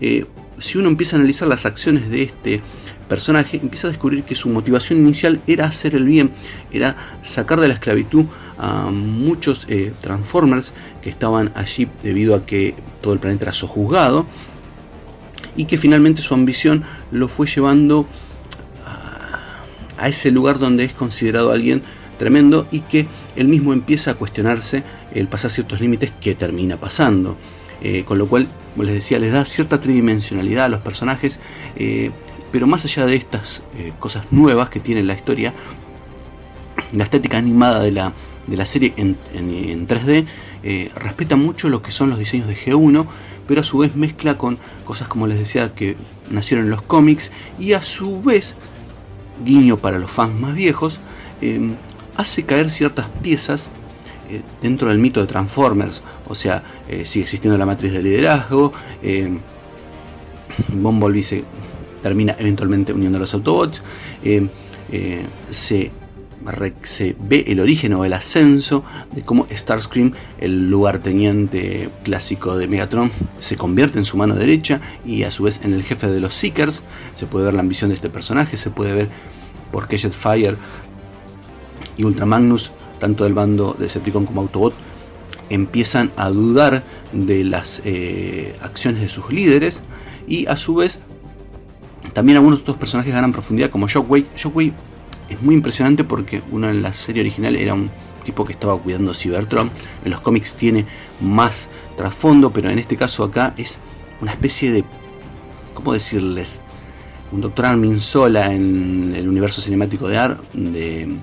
eh, 0.00 0.24
si 0.58 0.78
uno 0.78 0.88
empieza 0.88 1.16
a 1.16 1.18
analizar 1.18 1.48
las 1.48 1.66
acciones 1.66 2.10
de 2.10 2.22
este 2.22 2.60
personaje, 3.08 3.58
empieza 3.60 3.88
a 3.88 3.90
descubrir 3.90 4.22
que 4.22 4.34
su 4.34 4.48
motivación 4.48 5.00
inicial 5.00 5.42
era 5.46 5.66
hacer 5.66 5.94
el 5.94 6.04
bien, 6.04 6.30
era 6.72 6.96
sacar 7.22 7.60
de 7.60 7.68
la 7.68 7.74
esclavitud 7.74 8.26
a 8.56 8.90
muchos 8.90 9.66
eh, 9.68 9.92
Transformers 10.00 10.72
que 11.02 11.10
estaban 11.10 11.50
allí 11.54 11.88
debido 12.02 12.34
a 12.34 12.46
que 12.46 12.74
todo 13.00 13.12
el 13.12 13.18
planeta 13.18 13.46
era 13.46 13.52
sojuzgado 13.52 14.26
y 15.56 15.64
que 15.64 15.78
finalmente 15.78 16.22
su 16.22 16.34
ambición 16.34 16.84
lo 17.10 17.28
fue 17.28 17.46
llevando 17.46 18.06
a, 18.84 20.08
ese 20.08 20.30
lugar 20.30 20.58
donde 20.58 20.84
es 20.84 20.94
considerado 20.94 21.52
alguien 21.52 21.82
tremendo 22.18 22.66
y 22.70 22.80
que 22.80 23.06
él 23.36 23.48
mismo 23.48 23.72
empieza 23.72 24.12
a 24.12 24.14
cuestionarse 24.14 24.82
el 25.14 25.28
pasar 25.28 25.50
ciertos 25.50 25.80
límites 25.80 26.12
que 26.20 26.34
termina 26.34 26.76
pasando. 26.76 27.36
Eh, 27.82 28.04
con 28.04 28.18
lo 28.18 28.26
cual, 28.26 28.46
como 28.72 28.84
les 28.84 28.94
decía, 28.94 29.18
les 29.18 29.32
da 29.32 29.44
cierta 29.44 29.80
tridimensionalidad 29.80 30.66
a 30.66 30.68
los 30.68 30.80
personajes, 30.80 31.38
eh, 31.76 32.10
pero 32.52 32.66
más 32.66 32.84
allá 32.84 33.06
de 33.06 33.16
estas 33.16 33.62
eh, 33.76 33.92
cosas 33.98 34.24
nuevas 34.30 34.68
que 34.68 34.80
tiene 34.80 35.02
la 35.02 35.14
historia, 35.14 35.54
la 36.92 37.04
estética 37.04 37.38
animada 37.38 37.80
de 37.80 37.92
la, 37.92 38.12
de 38.46 38.56
la 38.56 38.66
serie 38.66 38.92
en, 38.96 39.16
en 39.32 39.86
3D 39.86 40.26
respeta 40.94 41.36
mucho 41.36 41.70
lo 41.70 41.80
que 41.80 41.90
son 41.90 42.10
los 42.10 42.18
diseños 42.18 42.48
de 42.48 42.56
G1 42.56 43.06
pero 43.50 43.62
a 43.62 43.64
su 43.64 43.78
vez 43.78 43.96
mezcla 43.96 44.38
con 44.38 44.58
cosas 44.84 45.08
como 45.08 45.26
les 45.26 45.36
decía 45.36 45.74
que 45.74 45.96
nacieron 46.30 46.66
en 46.66 46.70
los 46.70 46.82
cómics 46.82 47.32
y 47.58 47.72
a 47.72 47.82
su 47.82 48.22
vez, 48.22 48.54
guiño 49.44 49.76
para 49.76 49.98
los 49.98 50.08
fans 50.08 50.38
más 50.38 50.54
viejos, 50.54 51.00
em, 51.40 51.74
hace 52.16 52.44
caer 52.44 52.70
ciertas 52.70 53.06
piezas 53.20 53.68
eh, 54.30 54.42
dentro 54.62 54.88
del 54.88 55.00
mito 55.00 55.18
de 55.18 55.26
Transformers, 55.26 56.00
o 56.28 56.36
sea, 56.36 56.62
eh, 56.88 57.04
sigue 57.04 57.24
existiendo 57.24 57.58
la 57.58 57.66
matriz 57.66 57.92
de 57.92 58.00
liderazgo, 58.04 58.72
em, 59.02 59.40
Bumblebee 60.68 61.24
se 61.24 61.42
termina 62.04 62.36
eventualmente 62.38 62.92
uniendo 62.92 63.16
a 63.18 63.20
los 63.22 63.34
Autobots, 63.34 63.82
em, 64.22 64.48
eh, 64.92 65.24
se 65.50 65.90
se 66.84 67.14
ve 67.18 67.44
el 67.48 67.60
origen 67.60 67.92
o 67.94 68.04
el 68.04 68.12
ascenso 68.12 68.84
de 69.12 69.22
cómo 69.22 69.46
Starscream, 69.50 70.12
el 70.38 70.70
lugarteniente 70.70 71.90
clásico 72.02 72.56
de 72.56 72.66
Megatron, 72.66 73.10
se 73.40 73.56
convierte 73.56 73.98
en 73.98 74.04
su 74.04 74.16
mano 74.16 74.34
derecha 74.34 74.80
y 75.04 75.24
a 75.24 75.30
su 75.30 75.44
vez 75.44 75.60
en 75.62 75.74
el 75.74 75.82
jefe 75.82 76.08
de 76.08 76.20
los 76.20 76.34
Seekers. 76.34 76.82
Se 77.14 77.26
puede 77.26 77.46
ver 77.46 77.54
la 77.54 77.60
ambición 77.60 77.90
de 77.90 77.96
este 77.96 78.10
personaje, 78.10 78.56
se 78.56 78.70
puede 78.70 78.92
ver 78.94 79.08
por 79.70 79.88
qué 79.88 79.98
Jetfire 79.98 80.56
y 81.96 82.04
Ultramagnus, 82.04 82.72
tanto 82.98 83.24
del 83.24 83.34
bando 83.34 83.74
de 83.78 83.84
Decepticon 83.84 84.26
como 84.26 84.40
Autobot, 84.40 84.74
empiezan 85.50 86.12
a 86.16 86.30
dudar 86.30 86.84
de 87.12 87.44
las 87.44 87.82
eh, 87.84 88.56
acciones 88.62 89.02
de 89.02 89.08
sus 89.08 89.30
líderes 89.30 89.82
y 90.26 90.46
a 90.46 90.56
su 90.56 90.76
vez 90.76 91.00
también 92.12 92.38
algunos 92.38 92.60
estos 92.60 92.76
personajes 92.76 93.12
ganan 93.12 93.32
profundidad 93.32 93.70
como 93.70 93.86
Shockwave. 93.86 94.26
Shockwave 94.36 94.72
es 95.30 95.40
muy 95.40 95.54
impresionante 95.54 96.04
porque 96.04 96.42
uno 96.50 96.68
en 96.68 96.82
la 96.82 96.92
serie 96.92 97.22
original 97.22 97.56
era 97.56 97.72
un 97.72 97.88
tipo 98.24 98.44
que 98.44 98.52
estaba 98.52 98.76
cuidando 98.76 99.14
Cybertron. 99.14 99.70
En 100.04 100.10
los 100.10 100.20
cómics 100.20 100.54
tiene 100.54 100.84
más 101.20 101.68
trasfondo, 101.96 102.50
pero 102.50 102.68
en 102.68 102.78
este 102.78 102.96
caso 102.96 103.24
acá 103.24 103.54
es 103.56 103.78
una 104.20 104.32
especie 104.32 104.72
de. 104.72 104.84
¿Cómo 105.74 105.92
decirles? 105.92 106.60
Un 107.32 107.40
Doctor 107.40 107.66
Armin 107.66 108.00
Sola 108.00 108.52
en 108.52 109.14
el 109.14 109.28
universo 109.28 109.62
cinemático 109.62 110.08
de, 110.08 110.18
Ar, 110.18 110.40
de, 110.52 111.16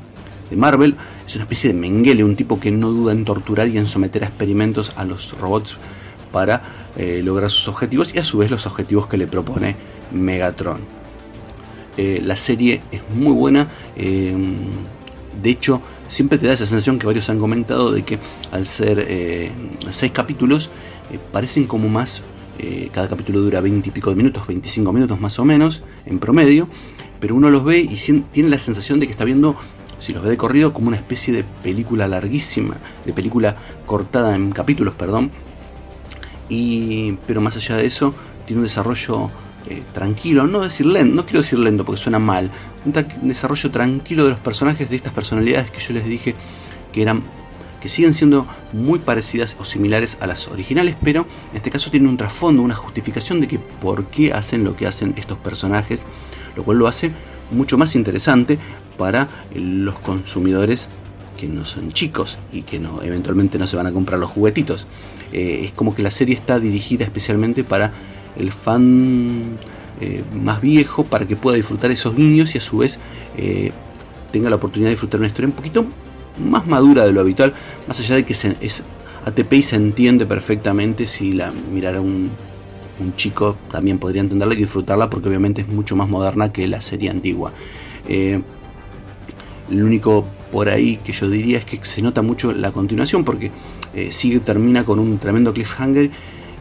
Marvel. 0.56 0.96
Es 1.28 1.36
una 1.36 1.44
especie 1.44 1.74
de 1.74 1.78
Mengele, 1.78 2.24
un 2.24 2.38
tipo 2.38 2.60
que 2.60 2.72
no 2.72 2.92
duda 2.92 3.12
en 3.12 3.26
torturar 3.26 3.68
y 3.68 3.78
en 3.78 3.88
someter 3.88 4.24
a 4.24 4.28
experimentos 4.28 4.94
a 4.96 5.04
los 5.04 5.38
robots 5.38 5.78
para 6.32 6.62
eh, 6.96 7.22
lograr 7.24 7.50
sus 7.50 7.68
objetivos 7.68 8.16
y 8.16 8.20
a 8.20 8.24
su 8.24 8.38
vez 8.38 8.50
los 8.50 8.66
objetivos 8.66 9.08
que 9.08 9.18
le 9.18 9.28
propone 9.28 9.76
Megatron. 10.12 10.80
Eh, 11.98 12.22
la 12.24 12.38
serie 12.38 12.82
es 12.92 13.02
muy 13.14 13.34
buena. 13.34 13.68
Eh, 13.96 14.36
de 15.42 15.50
hecho, 15.50 15.82
siempre 16.08 16.38
te 16.38 16.48
da 16.48 16.54
esa 16.54 16.66
sensación 16.66 17.00
que 17.00 17.08
varios 17.08 17.30
han 17.30 17.40
comentado 17.40 17.92
de 17.92 18.04
que 18.04 18.20
al 18.52 18.66
ser 18.66 19.04
eh, 19.08 19.52
seis 19.90 20.12
capítulos, 20.12 20.70
parecen 21.32 21.66
como 21.66 21.90
más. 21.90 22.22
cada 22.92 23.08
capítulo 23.08 23.40
dura 23.42 23.62
20 23.62 23.88
y 23.88 23.92
pico 23.92 24.10
de 24.10 24.16
minutos, 24.16 24.48
25 24.48 24.92
minutos 24.92 25.20
más 25.20 25.38
o 25.40 25.46
menos, 25.46 25.82
en 26.06 26.20
promedio. 26.20 26.68
Pero 27.20 27.36
uno 27.36 27.50
los 27.50 27.64
ve 27.64 27.80
y 27.80 27.96
tiene 28.32 28.50
la 28.50 28.60
sensación 28.60 29.00
de 29.00 29.08
que 29.08 29.12
está 29.12 29.26
viendo, 29.26 29.56
si 30.00 30.14
los 30.14 30.24
ve 30.24 30.30
de 30.30 30.38
corrido, 30.38 30.74
como 30.74 30.88
una 30.88 30.98
especie 30.98 31.34
de 31.34 31.44
película 31.64 32.08
larguísima, 32.08 32.78
de 33.06 33.14
película 33.14 33.56
cortada 33.86 34.36
en 34.36 34.52
capítulos, 34.52 34.96
perdón. 34.96 35.32
Y, 36.50 37.14
pero 37.26 37.42
más 37.42 37.56
allá 37.58 37.76
de 37.76 37.86
eso, 37.86 38.14
tiene 38.46 38.62
un 38.62 38.66
desarrollo 38.66 39.30
eh, 39.70 39.84
tranquilo, 39.94 40.48
no 40.48 40.62
decir 40.62 40.86
lento, 40.86 41.16
no 41.16 41.26
quiero 41.26 41.40
decir 41.42 41.60
lento 41.60 41.86
porque 41.86 42.02
suena 42.02 42.20
mal, 42.20 42.50
un, 42.86 42.94
desarrollo 43.28 43.70
tranquilo 43.72 44.24
de 44.24 44.32
los 44.32 44.40
personajes, 44.40 44.90
de 44.90 44.96
estas 44.96 45.14
personalidades 45.14 45.72
que 45.72 45.80
yo 45.80 45.94
les 45.94 46.06
dije 46.06 46.36
que 46.92 47.02
eran 47.02 47.22
que 47.82 47.90
siguen 47.90 48.14
siendo 48.14 48.48
muy 48.74 49.00
parecidas 49.00 49.56
o 49.60 49.66
similares 49.66 50.18
a 50.20 50.28
las 50.28 50.48
originales, 50.48 50.96
pero 51.04 51.28
en 51.52 51.58
este 51.58 51.70
caso 51.70 51.92
tienen 51.92 52.10
un 52.10 52.18
trasfondo, 52.18 52.62
una 52.62 52.76
justificación 52.76 53.40
de 53.40 53.48
que 53.48 53.60
por 53.60 54.06
qué 54.06 54.34
hacen 54.34 54.64
lo 54.64 54.76
que 54.76 54.88
hacen 54.88 55.14
estos 55.18 55.38
personajes, 55.38 56.04
lo 56.56 56.64
cual 56.64 56.80
lo 56.80 56.88
hace 56.88 57.12
mucho 57.52 57.78
más 57.78 57.96
interesante 57.96 58.58
para 58.98 59.28
los 59.54 60.00
consumidores 60.00 60.90
que 61.38 61.48
no 61.48 61.66
son 61.66 61.92
chicos 61.92 62.38
y 62.52 62.64
que 62.64 62.80
no, 62.80 63.04
eventualmente 63.04 63.60
no 63.60 63.68
se 63.68 63.78
van 63.78 63.86
a 63.86 63.92
comprar 63.92 64.20
los 64.20 64.32
juguetitos. 64.32 64.88
Eh, 65.32 65.62
es 65.66 65.72
como 65.72 65.94
que 65.94 66.02
la 66.02 66.12
serie 66.12 66.34
está 66.34 66.60
dirigida 66.60 67.06
especialmente 67.06 67.64
para 67.64 67.94
el 68.38 68.52
fan 68.52 69.58
eh, 70.00 70.24
más 70.40 70.62
viejo 70.62 71.04
para 71.04 71.26
que 71.26 71.36
pueda 71.36 71.58
disfrutar 71.58 71.90
esos 71.90 72.16
guiños 72.16 72.54
y 72.54 72.60
a 72.60 72.62
su 72.62 72.78
vez 72.78 73.00
eh, 73.36 73.72
tenga 74.32 74.48
la 74.48 74.58
oportunidad 74.58 74.90
de 74.90 74.92
disfrutar 74.92 75.20
una 75.20 75.28
historia 75.28 75.48
un 75.48 75.56
poquito 75.56 75.86
más 76.38 76.68
madura 76.68 77.04
de 77.04 77.14
lo 77.14 77.22
habitual, 77.22 77.54
más 77.88 78.00
allá 78.00 78.16
de 78.16 78.24
que 78.24 78.34
es 78.34 78.84
ATP 79.26 79.54
y 79.54 79.64
se 79.64 79.76
entiende 79.76 80.28
perfectamente 80.28 81.08
si 81.08 81.34
la 81.34 81.52
mirara 81.52 82.00
un, 82.00 82.30
un 83.00 83.16
chico 83.16 83.58
también 83.72 83.98
podría 83.98 84.22
entenderla 84.22 84.54
y 84.54 84.58
disfrutarla 84.58 85.10
porque 85.10 85.30
obviamente 85.30 85.62
es 85.62 85.68
mucho 85.68 85.96
más 85.96 86.08
moderna 86.08 86.54
que 86.54 86.68
la 86.68 86.82
serie 86.82 87.10
antigua. 87.10 87.52
Eh, 88.08 88.40
lo 89.72 89.84
único 89.84 90.28
por 90.52 90.70
ahí 90.70 90.98
que 90.98 91.12
yo 91.12 91.28
diría 91.28 91.58
es 91.58 91.66
que 91.66 91.84
se 91.84 92.04
nota 92.04 92.22
mucho 92.22 92.52
la 92.52 92.72
continuación 92.72 93.26
porque 93.26 93.52
sigue 94.12 94.40
termina 94.42 94.86
con 94.86 95.00
un 95.00 95.18
tremendo 95.18 95.52
cliffhanger 95.52 96.12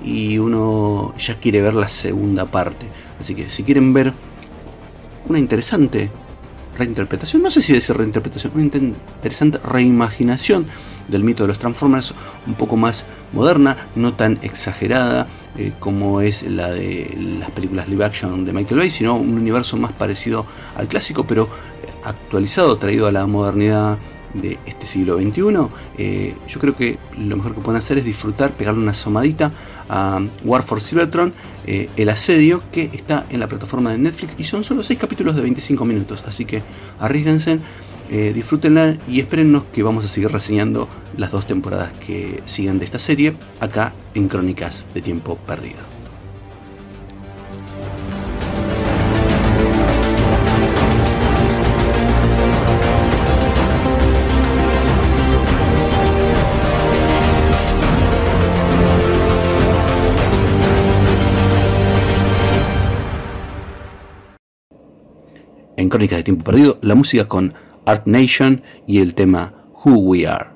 y 0.04 0.38
uno 0.38 1.14
ya 1.18 1.38
quiere 1.38 1.62
ver 1.62 1.74
la 1.74 1.88
segunda 1.88 2.46
parte. 2.46 2.86
Así 3.20 3.34
que 3.34 3.48
si 3.50 3.62
quieren 3.62 3.92
ver 3.92 4.12
una 5.28 5.38
interesante 5.38 6.10
reinterpretación, 6.78 7.42
no 7.42 7.50
sé 7.50 7.62
si 7.62 7.72
decir 7.72 7.96
reinterpretación, 7.96 8.52
una 8.54 8.64
interesante 8.64 9.58
reimaginación 9.58 10.66
del 11.08 11.24
mito 11.24 11.44
de 11.44 11.48
los 11.48 11.58
Transformers, 11.58 12.14
un 12.46 12.54
poco 12.54 12.76
más 12.76 13.04
moderna, 13.32 13.76
no 13.94 14.14
tan 14.14 14.38
exagerada 14.42 15.28
eh, 15.56 15.72
como 15.78 16.20
es 16.20 16.42
la 16.42 16.70
de 16.70 17.16
las 17.40 17.50
películas 17.50 17.88
live 17.88 18.04
action 18.04 18.44
de 18.44 18.52
Michael 18.52 18.80
Bay, 18.80 18.90
sino 18.90 19.16
un 19.16 19.38
universo 19.38 19.76
más 19.76 19.92
parecido 19.92 20.46
al 20.76 20.88
clásico, 20.88 21.24
pero 21.24 21.48
actualizado, 22.06 22.76
traído 22.78 23.06
a 23.06 23.12
la 23.12 23.26
modernidad 23.26 23.98
de 24.40 24.58
este 24.66 24.86
siglo 24.86 25.18
XXI, 25.18 25.42
eh, 25.98 26.34
yo 26.48 26.60
creo 26.60 26.76
que 26.76 26.98
lo 27.18 27.36
mejor 27.36 27.54
que 27.54 27.60
pueden 27.60 27.78
hacer 27.78 27.98
es 27.98 28.04
disfrutar, 28.04 28.52
pegarle 28.52 28.80
una 28.80 28.94
somadita 28.94 29.52
a 29.88 30.20
War 30.44 30.62
for 30.62 30.80
Cybertron, 30.80 31.32
eh, 31.66 31.88
El 31.96 32.08
Asedio, 32.08 32.62
que 32.72 32.82
está 32.92 33.26
en 33.30 33.40
la 33.40 33.48
plataforma 33.48 33.92
de 33.92 33.98
Netflix 33.98 34.34
y 34.38 34.44
son 34.44 34.64
solo 34.64 34.82
6 34.82 34.98
capítulos 34.98 35.36
de 35.36 35.42
25 35.42 35.84
minutos, 35.84 36.22
así 36.26 36.44
que 36.44 36.62
arriesguense, 36.98 37.58
eh, 38.10 38.32
disfrútenla 38.32 38.96
y 39.08 39.20
espérennos 39.20 39.64
que 39.72 39.82
vamos 39.82 40.04
a 40.04 40.08
seguir 40.08 40.30
reseñando 40.30 40.88
las 41.16 41.32
dos 41.32 41.46
temporadas 41.46 41.92
que 41.94 42.40
siguen 42.46 42.78
de 42.78 42.84
esta 42.84 42.98
serie 42.98 43.34
acá 43.58 43.94
en 44.14 44.28
Crónicas 44.28 44.86
de 44.94 45.02
Tiempo 45.02 45.36
Perdido. 45.36 45.95
En 65.76 65.88
Crónicas 65.88 66.18
de 66.18 66.24
Tiempo 66.24 66.44
Perdido, 66.44 66.78
la 66.82 66.94
música 66.94 67.28
con 67.28 67.54
Art 67.84 68.06
Nation 68.06 68.62
y 68.86 68.98
el 68.98 69.14
tema 69.14 69.54
Who 69.84 69.98
We 69.98 70.26
Are. 70.26 70.50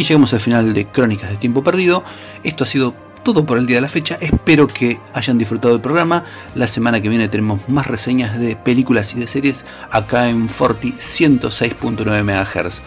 Y 0.00 0.02
llegamos 0.02 0.32
al 0.32 0.40
final 0.40 0.72
de 0.72 0.86
Crónicas 0.86 1.28
de 1.28 1.36
Tiempo 1.36 1.62
Perdido. 1.62 2.02
Esto 2.42 2.64
ha 2.64 2.66
sido 2.66 2.94
todo 3.22 3.44
por 3.44 3.58
el 3.58 3.66
día 3.66 3.76
de 3.76 3.82
la 3.82 3.88
fecha. 3.90 4.16
Espero 4.18 4.66
que 4.66 4.98
hayan 5.12 5.36
disfrutado 5.36 5.74
del 5.74 5.82
programa. 5.82 6.24
La 6.54 6.68
semana 6.68 7.02
que 7.02 7.10
viene 7.10 7.28
tenemos 7.28 7.60
más 7.68 7.86
reseñas 7.86 8.38
de 8.38 8.56
películas 8.56 9.12
y 9.12 9.20
de 9.20 9.26
series 9.26 9.66
acá 9.90 10.30
en 10.30 10.48
Forti 10.48 10.92
106.9 10.92 12.24
MHz. 12.24 12.80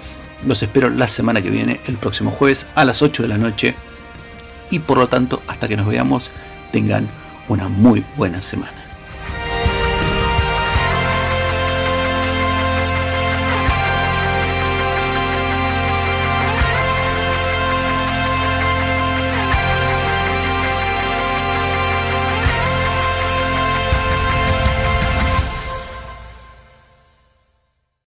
Los 0.48 0.64
espero 0.64 0.90
la 0.90 1.08
semana 1.08 1.44
que 1.44 1.52
viene, 1.52 1.82
el 1.86 1.98
próximo 1.98 2.32
jueves 2.32 2.66
a 2.74 2.84
las 2.84 3.04
8 3.04 3.22
de 3.22 3.30
la 3.30 3.38
noche. 3.38 3.76
Y 4.72 4.80
por 4.80 4.98
lo 4.98 5.08
tanto, 5.08 5.44
hasta 5.46 5.68
que 5.68 5.78
nos 5.78 5.86
veamos, 5.86 6.32
tengan 6.72 7.08
una 7.48 7.70
muy 7.70 8.04
buena 8.18 8.42
semana. 8.42 8.83